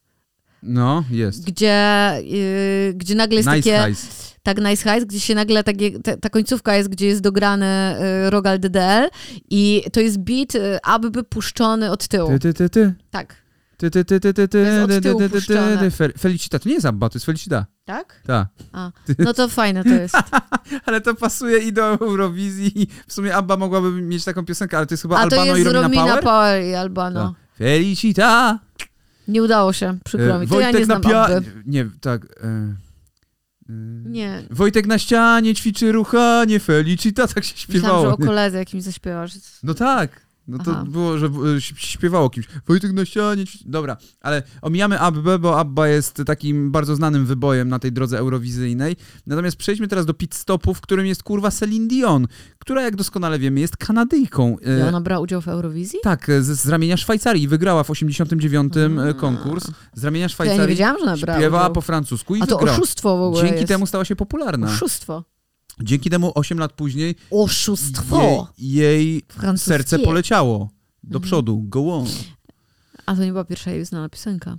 [0.63, 1.45] No, jest.
[1.45, 2.23] gdzie, e,
[2.95, 3.79] gdzie nagle jest Nice takie...
[3.83, 4.29] Heist.
[4.43, 8.31] Tak, Nice Heist, gdzie się nagle takie, ta, ta końcówka jest, gdzie jest dograny e,
[8.31, 9.09] Rogal DDL
[9.51, 12.29] i to jest beat e, Abby puszczony od tyłu.
[12.29, 12.95] Ty, ty, ty, ty.
[13.11, 13.48] Tak.
[13.79, 17.09] Ty, ty, ty, ty, ty, ty, ty, ty, ty, ty, Felicita, to nie jest Abba,
[17.09, 17.67] to jest Felicita.
[17.85, 18.23] Tak?
[18.27, 18.49] Tak.
[18.73, 20.14] A, no to fajne to jest.
[20.87, 24.95] Ale to pasuje i do Eurowizji w sumie Abba mogłaby mieć taką piosenkę, ale to
[24.95, 26.23] jest chyba A Albano i Romina, Romina Power?
[26.23, 27.29] Power i Albano.
[27.29, 27.59] Tak.
[27.59, 28.59] Felicita!
[29.29, 30.49] Nie udało się, przykro E, mi.
[30.49, 31.03] To ja nie znam.
[31.67, 32.25] Nie, tak.
[32.25, 32.77] E, e,
[34.05, 34.43] Nie.
[34.51, 38.07] Wojtek na ścianie ćwiczy ruchanie, Felicita, tak się Myślałam, śpiewało.
[38.07, 39.33] że o koledze jakimś zaśpiewasz.
[39.62, 40.28] No tak.
[40.49, 40.85] No to Aha.
[40.89, 42.47] było, że się śpiewało kimś.
[42.67, 43.45] Wojtek na ścianie.
[43.67, 48.97] Dobra, ale omijamy Abbę, bo Abba jest takim bardzo znanym wybojem na tej drodze eurowizyjnej.
[49.27, 52.27] Natomiast przejdźmy teraz do pit stopu, w którym jest kurwa Celine Dion,
[52.59, 54.57] która jak doskonale wiemy jest Kanadyjką.
[54.67, 55.99] E, I ona brała udział w Eurowizji?
[56.03, 58.73] Tak, z, z ramienia Szwajcarii wygrała w 89
[59.11, 59.13] A.
[59.15, 59.65] konkurs.
[59.95, 61.75] Z ramienia To ja Szwajcarii nie wiedziałam, że ona brała śpiewała udział.
[61.75, 62.79] po francusku i A to wygrała.
[62.79, 63.69] oszustwo w ogóle Dzięki jest.
[63.69, 64.67] temu stała się popularna.
[64.67, 65.25] Oszustwo.
[65.83, 68.49] Dzięki temu 8 lat później Oszustwo!
[68.59, 69.23] jej, jej
[69.57, 70.71] serce poleciało
[71.03, 71.23] do Mhm.
[71.23, 71.62] przodu.
[71.67, 72.07] Go on.
[73.07, 74.51] A to nie była pierwsza jej znana piosenka.
[74.51, 74.57] E,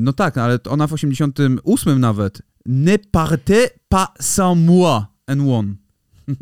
[0.00, 2.42] No tak, ale ona w 88 nawet.
[2.66, 5.74] Ne partez pas sans moi and one.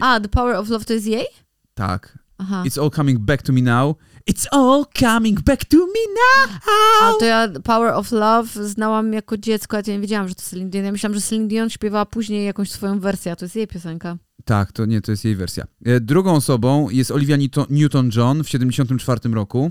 [0.00, 1.26] A, The Power of Love to jest jej?
[1.74, 2.18] Tak.
[2.38, 2.62] Aha.
[2.66, 3.96] It's all coming back to me now.
[4.30, 6.58] It's all coming back to me now.
[7.02, 10.70] A to ja Power of Love znałam jako dziecko, ja nie wiedziałam, że to Celine
[10.70, 10.84] Dion.
[10.84, 14.16] Ja myślałam, że Celine Dion śpiewała później jakąś swoją wersję, a to jest jej piosenka.
[14.44, 15.64] Tak, to nie, to jest jej wersja.
[15.84, 19.70] E, Drugą osobą jest Olivia Newton- Newton-John w 74 roku.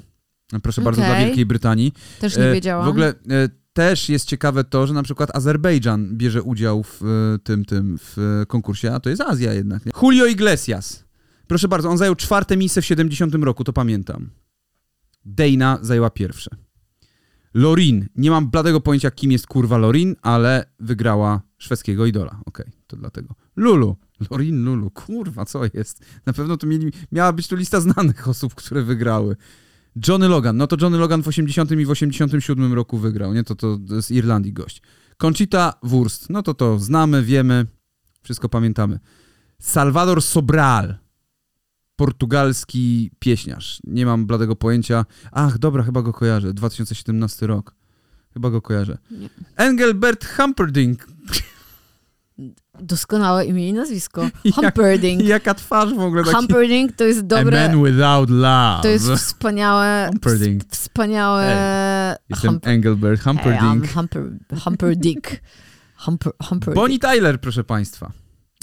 [0.54, 1.26] E, Proszę bardzo, dla Okej.
[1.26, 1.93] Wielkiej Brytanii.
[2.19, 2.86] Też nie E, wiedziałam.
[2.86, 3.13] W ogóle
[3.74, 7.02] też jest ciekawe to, że na przykład Azerbejdżan bierze udział w
[7.43, 9.86] tym, tym w konkursie, a to jest Azja jednak.
[9.86, 9.91] Nie?
[10.02, 11.04] Julio Iglesias.
[11.52, 14.30] Proszę bardzo, on zajął czwarte miejsce w 70 roku, to pamiętam.
[15.26, 16.50] Dana zajęła pierwsze.
[17.54, 18.08] Lorin.
[18.16, 22.42] Nie mam bladego pojęcia, kim jest kurwa Lorin, ale wygrała szwedzkiego idola.
[22.46, 23.36] Okej, to dlatego.
[23.56, 23.96] Lulu.
[24.30, 24.92] Lorin Lulu.
[24.92, 26.06] Kurwa, co jest?
[26.26, 29.36] Na pewno to mieli, miała być tu lista znanych osób, które wygrały.
[30.08, 30.58] Johnny Logan.
[30.58, 33.44] No to Johnny Logan w 80 i w 87 roku wygrał, nie?
[33.44, 34.82] To, to, to z Irlandii gość.
[35.18, 36.30] Conchita Wurst.
[36.30, 37.66] No to to znamy, wiemy,
[38.24, 39.00] wszystko pamiętamy.
[39.60, 41.01] Salvador Sobral.
[42.06, 43.80] Portugalski pieśniarz.
[43.84, 45.06] Nie mam bladego pojęcia.
[45.32, 46.54] Ach, dobra, chyba go kojarzę.
[46.54, 47.76] 2017 rok.
[48.34, 48.98] Chyba go kojarzę.
[49.12, 49.30] Nie.
[49.56, 51.08] Engelbert Humperdinck.
[52.80, 54.22] Doskonałe imię i nazwisko.
[54.46, 55.24] Jak- Humperdinck.
[55.24, 56.36] Jaka twarz w ogóle taki...
[56.36, 57.68] Humperdinck to jest A dobre...
[57.68, 58.80] man without love.
[58.82, 60.08] To jest wspaniałe...
[60.12, 60.64] Humperdinck.
[60.64, 61.46] ws- Wspaniałe...
[62.30, 63.86] Jestem Hump- Engelbert Humperdinck.
[63.86, 64.24] Hey, Humper,
[64.64, 65.42] Humperdick.
[65.98, 66.74] Humper.
[66.76, 68.12] Bonnie Tyler, proszę państwa.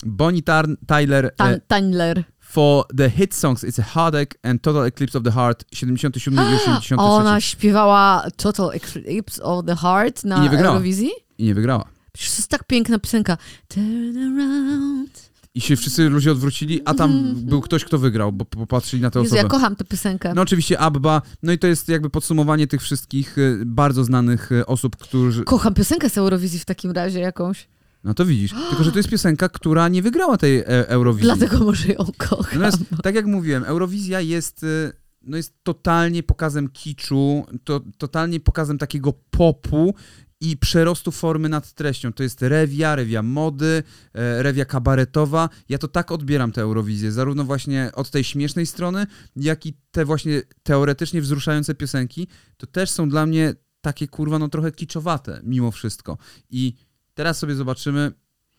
[0.06, 2.24] Bonnie Tar- Tyler Tan, e, Tandler.
[2.48, 6.54] For the hit songs It's a Heartache and Total Eclipse of the Heart 77 i
[6.54, 10.68] 83 Ona śpiewała Total Eclipse of the Heart I na wygrała.
[10.68, 11.10] Eurowizji.
[11.38, 11.84] i nie wygrała.
[12.12, 13.36] Przecież to jest tak piękna piosenka.
[13.68, 15.28] Turn around.
[15.54, 19.18] I się wszyscy ludzie odwrócili, a tam był ktoś, kto wygrał, bo popatrzyli na tę
[19.18, 19.42] Jezu, osobę.
[19.42, 20.32] ja kocham tę piosenkę.
[20.34, 24.66] No oczywiście Abba, no i to jest jakby podsumowanie tych wszystkich e, bardzo znanych e,
[24.66, 25.44] osób, którzy...
[25.44, 27.68] Kocham piosenkę z Eurowizji w takim razie jakąś.
[28.04, 28.54] No to widzisz.
[28.68, 31.24] Tylko, że to jest piosenka, która nie wygrała tej e, Eurowizji.
[31.24, 32.62] Dlatego może ją kocham.
[32.62, 38.78] Jest, tak jak mówiłem, Eurowizja jest, y, no jest totalnie pokazem kiczu, to, totalnie pokazem
[38.78, 39.94] takiego popu
[40.40, 42.12] i przerostu formy nad treścią.
[42.12, 43.82] To jest rewia, rewia mody,
[44.14, 45.48] e, rewia kabaretowa.
[45.68, 49.06] Ja to tak odbieram tę Eurowizję, zarówno właśnie od tej śmiesznej strony,
[49.36, 52.28] jak i te właśnie teoretycznie wzruszające piosenki.
[52.56, 56.18] To też są dla mnie takie kurwa, no trochę kiczowate mimo wszystko.
[56.50, 56.74] I
[57.18, 58.12] teraz sobie zobaczymy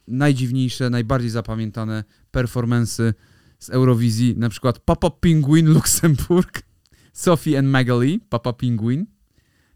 [0.08, 3.14] najdziwniejsze, najbardziej zapamiętane performensy
[3.60, 6.62] z Eurowizji, na przykład Papa Penguin Luksemburg,
[7.14, 9.06] Sophie and Magali, Papa Penguin.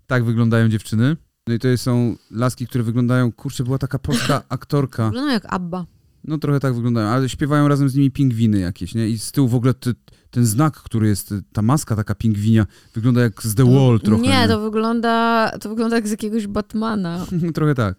[0.07, 1.17] Tak wyglądają dziewczyny.
[1.47, 5.05] No i to są laski, które wyglądają, kurczę, była taka polska aktorka.
[5.05, 5.85] Wygląda jak Abba.
[6.23, 9.09] No trochę tak wyglądają, ale śpiewają razem z nimi pingwiny jakieś, nie?
[9.09, 9.95] I z tyłu w ogóle ty,
[10.31, 14.23] ten znak, który jest, ta maska taka pingwinia, wygląda jak z The Wall trochę.
[14.23, 17.25] Nie, to wygląda, to wygląda jak z jakiegoś Batmana.
[17.55, 17.95] trochę tak.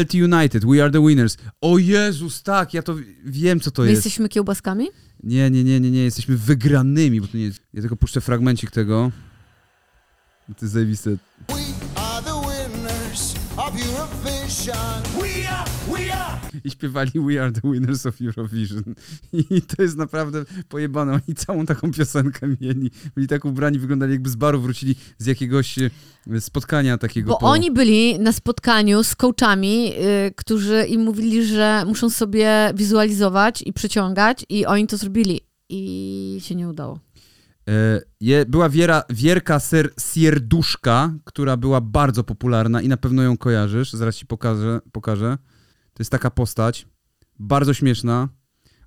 [0.00, 1.36] LT United, We Are The Winners.
[1.60, 4.04] O Jezus, tak, ja to wiem, co to My jest.
[4.04, 4.88] jesteśmy kiełbaskami?
[5.22, 7.60] Nie, nie, nie, nie, nie, jesteśmy wygranymi, bo to nie jest...
[7.74, 9.10] Ja tylko puszczę fragmencik tego.
[10.46, 11.10] To jest zajebiste.
[11.10, 11.54] We
[11.94, 15.11] are the winners of Eurovision.
[16.64, 18.82] I śpiewali We Are The Winners of Eurovision.
[19.32, 21.12] I to jest naprawdę pojebane.
[21.12, 22.90] Oni całą taką piosenkę mieli.
[23.14, 25.90] Byli tak ubrani, wyglądali jakby z baru wrócili z jakiegoś e,
[26.40, 27.30] spotkania takiego.
[27.30, 27.46] Bo po...
[27.46, 29.92] oni byli na spotkaniu z coachami,
[30.26, 35.40] y, którzy im mówili, że muszą sobie wizualizować i przyciągać i oni to zrobili.
[35.68, 36.98] I się nie udało.
[37.68, 43.36] E, je, była Wiera, Wierka Ser, Sierduszka, która była bardzo popularna i na pewno ją
[43.36, 43.92] kojarzysz.
[43.92, 45.38] Zaraz ci pokażę, pokażę.
[45.94, 46.86] To jest taka postać.
[47.38, 48.28] Bardzo śmieszna.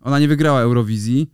[0.02, 1.32] Ona nie wygrała Eurowizji,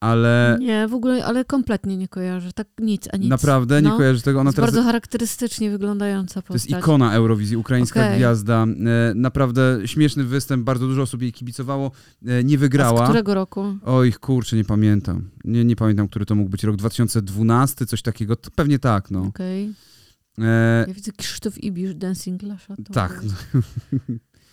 [0.00, 2.52] ale Nie, w ogóle, ale kompletnie nie kojarzę.
[2.52, 3.28] Tak nic, a nic.
[3.30, 3.96] naprawdę nie No.
[3.96, 4.40] kojarzysz tego.
[4.40, 4.70] Ona jest teraz...
[4.70, 6.82] bardzo charakterystycznie wyglądająca To jest postać.
[6.82, 8.16] ikona Eurowizji, ukraińska Okej.
[8.18, 8.64] gwiazda.
[9.10, 11.90] E, naprawdę śmieszny występ, bardzo dużo osób jej kibicowało.
[12.26, 13.04] E, nie A z wygrała.
[13.04, 13.64] którego roku?
[13.84, 15.30] Oj, kurczę, nie pamiętam.
[15.44, 18.36] Nie, nie pamiętam, który to mógł być rok 2012, coś takiego.
[18.36, 19.22] To pewnie tak, no.
[19.22, 19.72] Okej.
[20.38, 22.76] E, Ja widzę Krzysztof Ibisz, Dancing Lasza.
[22.76, 23.20] to tak.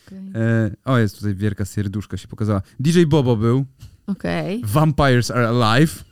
[0.06, 0.32] Okej.
[0.34, 2.62] E, o, jest tutaj wielka serduszka się pokazała.
[2.80, 3.64] DJ Bobo był.
[4.06, 4.62] Okej.
[4.64, 6.04] Vampires are alive.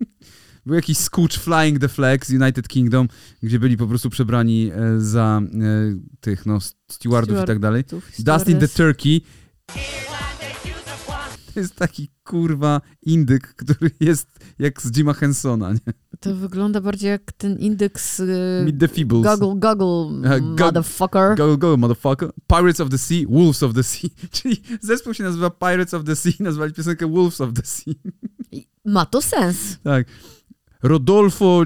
[0.66, 3.08] Był jakiś Scooch Flying the Flag z United Kingdom,
[3.42, 5.48] gdzie byli po prostu przebrani e, za e,
[6.20, 6.58] tych, no,
[6.90, 7.84] stewardów i tak dalej.
[8.18, 8.68] Dustin the.
[8.68, 9.20] Turkey.
[11.54, 15.92] To jest taki kurwa indyk, który jest jak z Jima Hensona, nie?
[16.20, 19.22] To wygląda bardziej jak ten indeks y, Meet the Feebles.
[19.22, 21.36] Goggle, goggle, go- motherfucker.
[21.36, 22.30] Go, go, motherfucker.
[22.46, 24.10] Pirates of the Sea, Wolves of the Sea.
[24.32, 27.94] Czyli zespół się nazywa Pirates of the Sea, nazwali piosenkę Wolves of the Sea.
[28.84, 29.78] Ma to sens.
[29.84, 30.06] Tak.
[30.82, 31.64] Rodolfo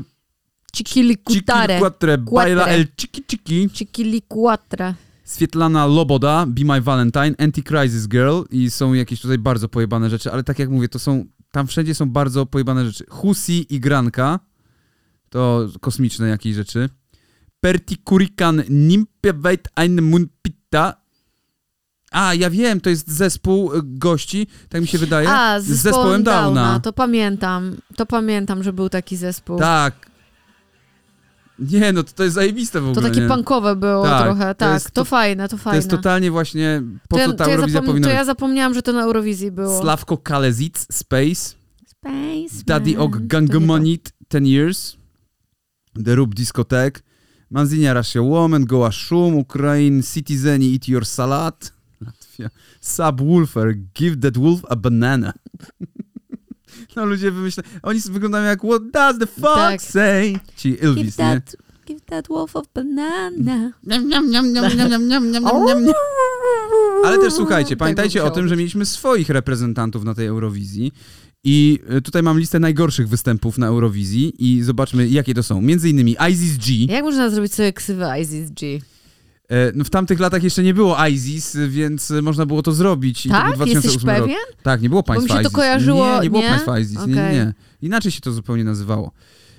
[0.72, 1.40] Cikiliquatre.
[1.40, 3.70] Chiquiliquatre, baila el chiki chiki.
[3.70, 4.94] Cikiliquatre.
[5.27, 10.45] Swietlana Loboda, Be My Valentine, Anti-Crisis Girl i są jakieś tutaj bardzo pojebane rzeczy, ale
[10.45, 13.05] tak jak mówię, to są, tam wszędzie są bardzo pojebane rzeczy.
[13.09, 14.41] Husi i Granka,
[15.31, 16.89] to kosmiczne jakieś rzeczy.
[17.61, 20.95] Pertikurikan Nimpeweit ein Munpitta.
[22.11, 25.83] A, ja wiem, to jest zespół y, gości, tak mi się wydaje, A, z z
[25.83, 26.81] zespołem Downa.
[26.81, 27.77] To pamiętam.
[27.97, 29.59] To pamiętam, że był taki zespół.
[29.59, 30.11] Tak.
[31.59, 33.29] Nie, no to, to jest zajebiste w To ogóle, takie nie?
[33.29, 34.75] punkowe było Tak, trochę, to tak.
[34.75, 35.77] jest To, to- fajne, to To fajne.
[35.77, 38.25] jest totalnie właśnie, po to, co ja, ta to, ja Eurowizja zapom- powinna to ja
[38.25, 39.81] zapomniałam, że to na Eurowizji było.
[39.81, 41.55] Slavko Kalezic, Space,
[41.87, 42.99] Space Daddy.
[42.99, 44.97] Og To nie Gangomonit, 10 Years,
[46.05, 47.03] The Rub Discotek,
[47.51, 51.73] Manzinia Russia Woman, Goa Szum, Ukraine, Citizeni Eat Your Salad,
[52.07, 55.33] Latvia, Subwoofer, Give That Wolf a Banana.
[56.97, 59.83] No ludzie wymyślają, oni wyglądają jak What does the fuck Tak.
[59.83, 60.39] say?
[60.57, 61.25] Ci Give Elvis, nie?
[61.25, 61.57] that,
[61.87, 63.73] give that wolf of banana.
[67.05, 70.93] Ale też słuchajcie, pamiętajcie o tym, że mieliśmy swoich reprezentantów na tej Eurowizji
[71.45, 75.63] i y, tutaj mam listę najgorszych występów na Eurowizji i zobaczmy jakie to są.
[75.63, 76.95] Między innymi Isis G.
[76.95, 78.79] Jak można zrobić sobie ksywę Isis G?
[79.49, 83.27] E, No w tamtych latach jeszcze nie było ISIS, więc można było to zrobić.
[83.27, 83.55] I to był Tak?
[83.57, 84.17] 2008 Jesteś rok.
[84.23, 84.39] pewien?
[84.63, 85.53] Tak, nie było państwa mi się to ISIS.
[85.57, 86.49] kojarzyło- Nie, nie było nie?
[86.49, 86.99] państwa ISIS.
[87.07, 87.35] Nie, nie, Okej.
[87.37, 87.55] nie.
[87.83, 89.13] Inaczej się to zupełnie nazywało.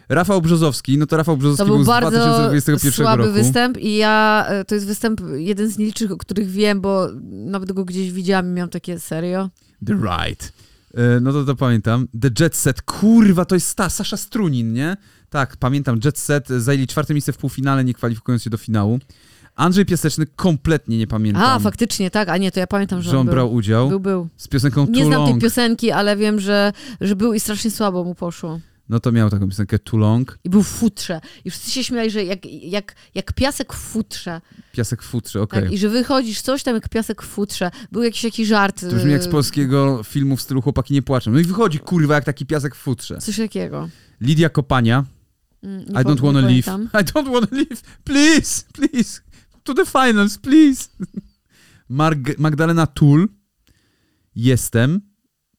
[0.10, 3.34] Rafał Brzozowski, no to Rafał Brzozowski To był z bardzo 2021 słaby roku.
[3.34, 7.71] występ i ja, e, to jest występ jeden z nielicznych, o których wiem, bo nawet
[7.71, 9.50] go gdzieś widziałam i miałam takie serio.
[9.88, 10.54] The Right.
[10.93, 12.08] E, No to to pamiętam.
[12.21, 12.82] The Jet Set.
[12.82, 14.97] Kurwa, to jest ta Sasza Strunin, nie?
[15.30, 16.00] Tak, pamiętam.
[16.06, 19.00] Jet Set zajęli czwarte miejsce w półfinale, nie kwalifikując się do finału.
[19.57, 23.19] Andrzej Piaseczny kompletnie nie pamiętam, A, faktycznie, tak, a nie, to ja pamiętam, że, że
[23.19, 23.33] on był.
[23.33, 24.27] brał udział Był, był.
[24.37, 28.03] z piosenką Nie Too znam tej piosenki, ale wiem, że, że był i strasznie słabo
[28.03, 28.59] mu poszło.
[28.89, 30.39] No to miał taką piosenkę Too Long.
[30.43, 31.21] I był w futrze.
[31.45, 34.41] I wszyscy się śmiali, że jak, jak, jak piasek w futrze.
[34.71, 35.63] Piasek w futrze, okej.
[35.63, 35.71] Tak?
[35.71, 37.71] I że wychodzisz coś tam jak piasek w futrze.
[37.91, 38.81] Był jakiś taki żart.
[38.81, 41.31] To brzmi jak z y, polskiego filmu w stylu Chłopaki nie płaczą.
[41.31, 43.17] No i wychodzi, kurwa, jak taki piasek w futrze.
[43.17, 43.89] Coś takiego.
[44.21, 45.05] Lidia Kopania.
[45.63, 46.65] Mm, nie I don't wanna nie leave.
[46.65, 46.89] pamiętam.
[47.01, 47.81] I don't wanna leave.
[48.03, 49.21] Please, please.
[49.67, 50.89] To the finals, please.
[51.89, 53.27] Marg- Magdalena Tull.
[54.36, 55.01] Jestem.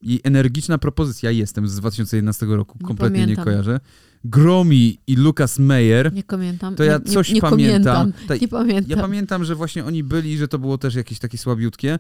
[0.00, 2.78] I energiczna propozycja Jestem z 2011 roku.
[2.80, 3.44] Nie Kompletnie nie pamiętam.
[3.44, 3.80] kojarzę.
[4.24, 6.12] Gromi i Lucas Meyer.
[6.12, 6.74] Nie pamiętam.
[6.76, 7.96] To ja nie, coś nie, nie pamiętam.
[8.12, 8.26] pamiętam.
[8.28, 8.90] Ta- Nie pamiętam.
[8.90, 11.98] Ja pamiętam, że właśnie oni byli, że to było też jakieś takie słabiutkie.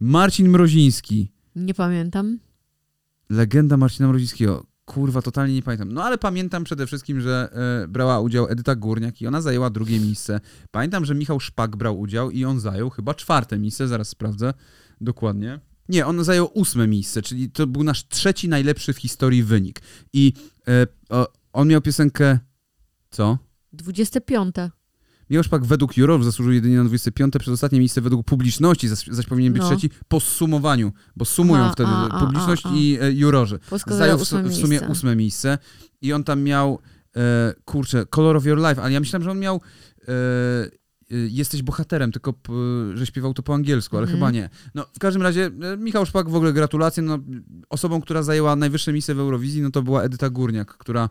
[0.00, 1.32] Marcin Mroziński.
[1.56, 2.38] Nie pamiętam.
[3.30, 4.66] Legenda Marcina Mrozińskiego.
[4.84, 5.92] Kurwa, totalnie nie pamiętam.
[5.92, 7.48] No ale pamiętam przede wszystkim, że
[7.84, 10.40] e, brała udział Edyta Górniak i ona zajęła drugie miejsce.
[10.70, 14.54] Pamiętam, że Michał Szpak brał udział i on zajął chyba czwarte miejsce, zaraz sprawdzę
[15.00, 15.60] dokładnie.
[15.88, 19.80] Nie, on zajął ósme miejsce, czyli to był nasz trzeci najlepszy w historii wynik.
[20.12, 20.32] I
[20.68, 20.86] e,
[21.52, 22.38] on miał piosenkę...
[23.10, 23.38] Co?
[23.72, 24.54] 25.
[25.32, 29.26] Michał Szpak według jurorów zasłużył jedynie na 25, przez ostatnie miejsce według publiczności, zaś, zaś
[29.26, 29.68] powinien być No.
[29.68, 33.58] trzeci po sumowaniu, bo sumują A, wtedy a, a, publiczność i e, jurorzy.
[33.70, 34.88] Polska Zajął w, w sumie miejsce.
[34.88, 35.58] ósme miejsce
[36.02, 36.78] i on tam miał,
[37.16, 39.60] e, kurczę, Color of Your Life, ale ja myślałem, że on miał
[40.08, 40.72] e, e,
[41.10, 42.34] Jesteś bohaterem, tylko
[42.94, 44.18] że śpiewał to po angielsku, ale Mhm.
[44.18, 44.50] chyba nie.
[44.74, 47.02] No, w każdym razie e, Michał Szpak w ogóle gratulacje.
[47.02, 47.18] No,
[47.70, 51.08] osobą, która zajęła najwyższe miejsce w Eurowizji, no to była Edyta Górniak, która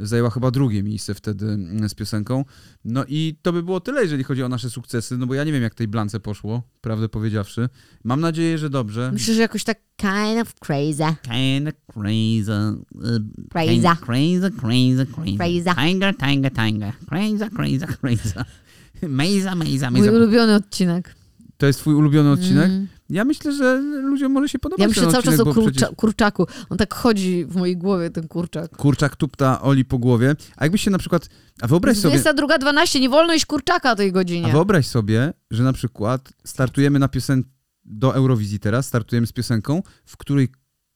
[0.00, 2.44] zajęła chyba drugie miejsce wtedy mm, z piosenką.
[2.84, 5.52] No i to by było tyle, jeżeli chodzi o nasze sukcesy, no bo ja nie
[5.52, 7.68] wiem, jak tej blance poszło, prawdę powiedziawszy.
[8.04, 9.10] Mam nadzieję, że dobrze.
[9.12, 11.16] Myślę, że jakoś tak kind of crazy.
[11.22, 12.52] Kinda crazy.
[12.94, 13.02] Uh,
[13.50, 13.82] Crazy.
[14.06, 15.36] Crazy, crazy, crazy.
[15.36, 15.74] Crazy.
[15.88, 16.92] Kinda, kinda, kinda.
[17.08, 18.34] Crazy, crazy, crazy.
[19.08, 20.12] Mejza, mejza, Mój mejza.
[20.12, 21.14] ulubiony odcinek.
[21.58, 22.66] To jest twój ulubiony odcinek?
[22.70, 22.86] Mm.
[23.10, 26.46] Ja myślę, że ludziom może się podobać Ja myślę cały czas o kurcza, przecież kurczaku.
[26.70, 28.76] On tak chodzi w mojej głowie, ten kurczak.
[28.76, 30.36] kurczak tupta Oli po głowie.
[30.56, 31.28] A jakbyś się na przykład...
[31.60, 32.18] A wyobraź sobie...
[32.18, 34.52] 22.12, nie wolno iść kurczaka o tej A godzinie.
[34.52, 37.44] wyobraź sobie, że na przykład startujemy na piosen...
[37.84, 40.48] do Eurowizji teraz, startujemy z piosenką, w której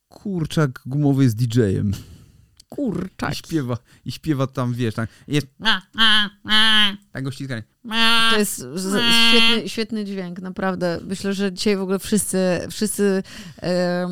[0.07, 1.91] kurczak gumowy jest DJ-em.
[2.69, 3.31] Kurczak.
[3.33, 5.47] I śpiewa, I śpiewa tam, wiesz, tak, jest
[7.11, 7.63] tak go ściskanie.
[8.31, 10.99] To jest z- świetny, świetny dźwięk, naprawdę.
[11.07, 12.37] Myślę, że dzisiaj w ogóle wszyscy,
[12.71, 13.23] wszyscy
[13.57, 14.09] em,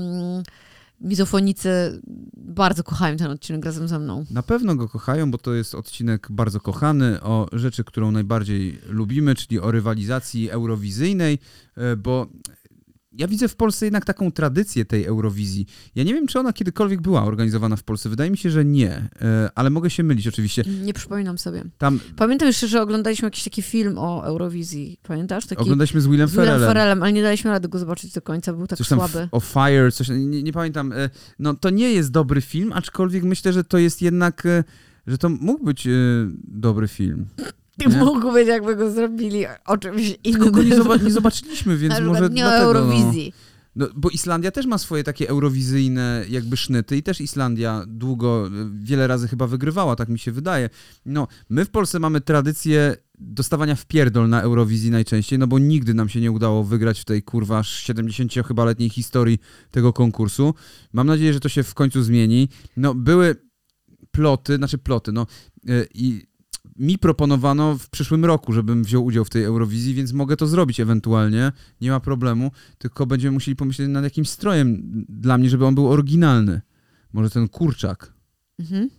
[1.02, 2.02] mizofonicy
[2.38, 4.26] bardzo kochają ten odcinek razem ze mną.
[4.32, 9.36] Na pewno go kochają, bo to jest odcinek bardzo kochany o rzeczy, którą najbardziej lubimy,
[9.36, 11.40] czyli o rywalizacji eurowizyjnej,
[11.78, 12.28] e, bo
[13.18, 15.66] ja widzę w Polsce jednak taką tradycję tej Eurowizji.
[15.96, 18.10] Ja nie wiem, czy ona kiedykolwiek była organizowana w Polsce.
[18.10, 18.92] Wydaje mi się, że nie,
[19.22, 20.64] e, ale mogę się mylić oczywiście.
[20.84, 21.64] Nie przypominam sobie.
[21.78, 25.00] Tam Pamiętam jeszcze, że oglądaliśmy jakiś taki film o Eurowizji.
[25.04, 25.46] Pamiętasz?
[25.46, 26.70] Taki oglądaliśmy z Willem z Willem Ferrellem.
[26.70, 29.30] Ferrellem, ale nie daliśmy rady go zobaczyć do końca, był tak Coś słaby.
[29.32, 30.92] o Fire, coś, nie, nie pamiętam.
[30.92, 31.10] E,
[31.40, 34.64] No to nie jest dobry film, aczkolwiek myślę, że to jest jednak e,
[35.08, 35.88] że to mógł być
[36.48, 37.26] dobry film.
[37.80, 37.88] Nie?
[37.88, 40.42] Mógł być, jakby go zrobili o czymś innym.
[40.42, 43.34] Tylko go nie, nie zobaczyliśmy, więc może nie o dlatego, Eurowizji.
[43.36, 43.48] No.
[43.78, 48.50] No, bo Islandia też ma swoje takie eurowizyjne jakby sznyty i też Islandia długo,
[48.80, 50.70] wiele razy chyba wygrywała, tak mi się wydaje.
[51.06, 55.94] No, my w Polsce mamy tradycję dostawania w pierdol na Eurowizji najczęściej, no bo nigdy
[55.94, 59.40] nam się nie udało wygrać w tej kurwa 70 chyba letniej historii
[59.72, 60.54] tego konkursu.
[60.94, 62.50] Mam nadzieję, że to się w końcu zmieni.
[62.78, 63.36] No, były
[64.12, 65.28] ploty, znaczy ploty, no
[65.68, 66.26] e, i
[66.76, 70.80] mi proponowano w przyszłym roku, żebym wziął udział w tej Eurowizji, więc mogę to zrobić
[70.80, 71.52] ewentualnie,
[71.82, 75.90] nie ma problemu, tylko będziemy musieli pomyśleć nad jakimś strojem dla mnie, żeby on był
[75.90, 76.62] oryginalny.
[77.14, 78.14] Może ten kurczak.
[78.60, 78.90] Mhm.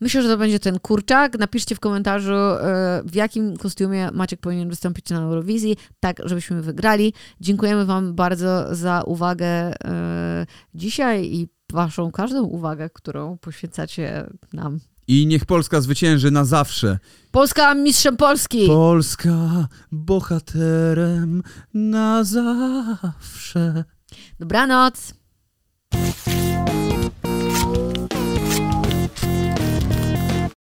[0.00, 1.38] Myślę, że to będzie ten kurczak.
[1.38, 7.12] Napiszcie w komentarzu, e, w jakim kostiumie Maciek powinien wystąpić na Eurowizji, tak żebyśmy wygrali.
[7.40, 14.80] Dziękujemy Wam bardzo za uwagę e, dzisiaj i Waszą każdą uwagę, którą poświęcacie nam.
[15.10, 16.98] I niech Polska zwycięży na zawsze.
[17.30, 18.66] Polska mistrzem Polski.
[18.66, 21.42] Polska bohaterem
[21.74, 23.84] na zawsze.
[24.40, 25.14] Dobranoc.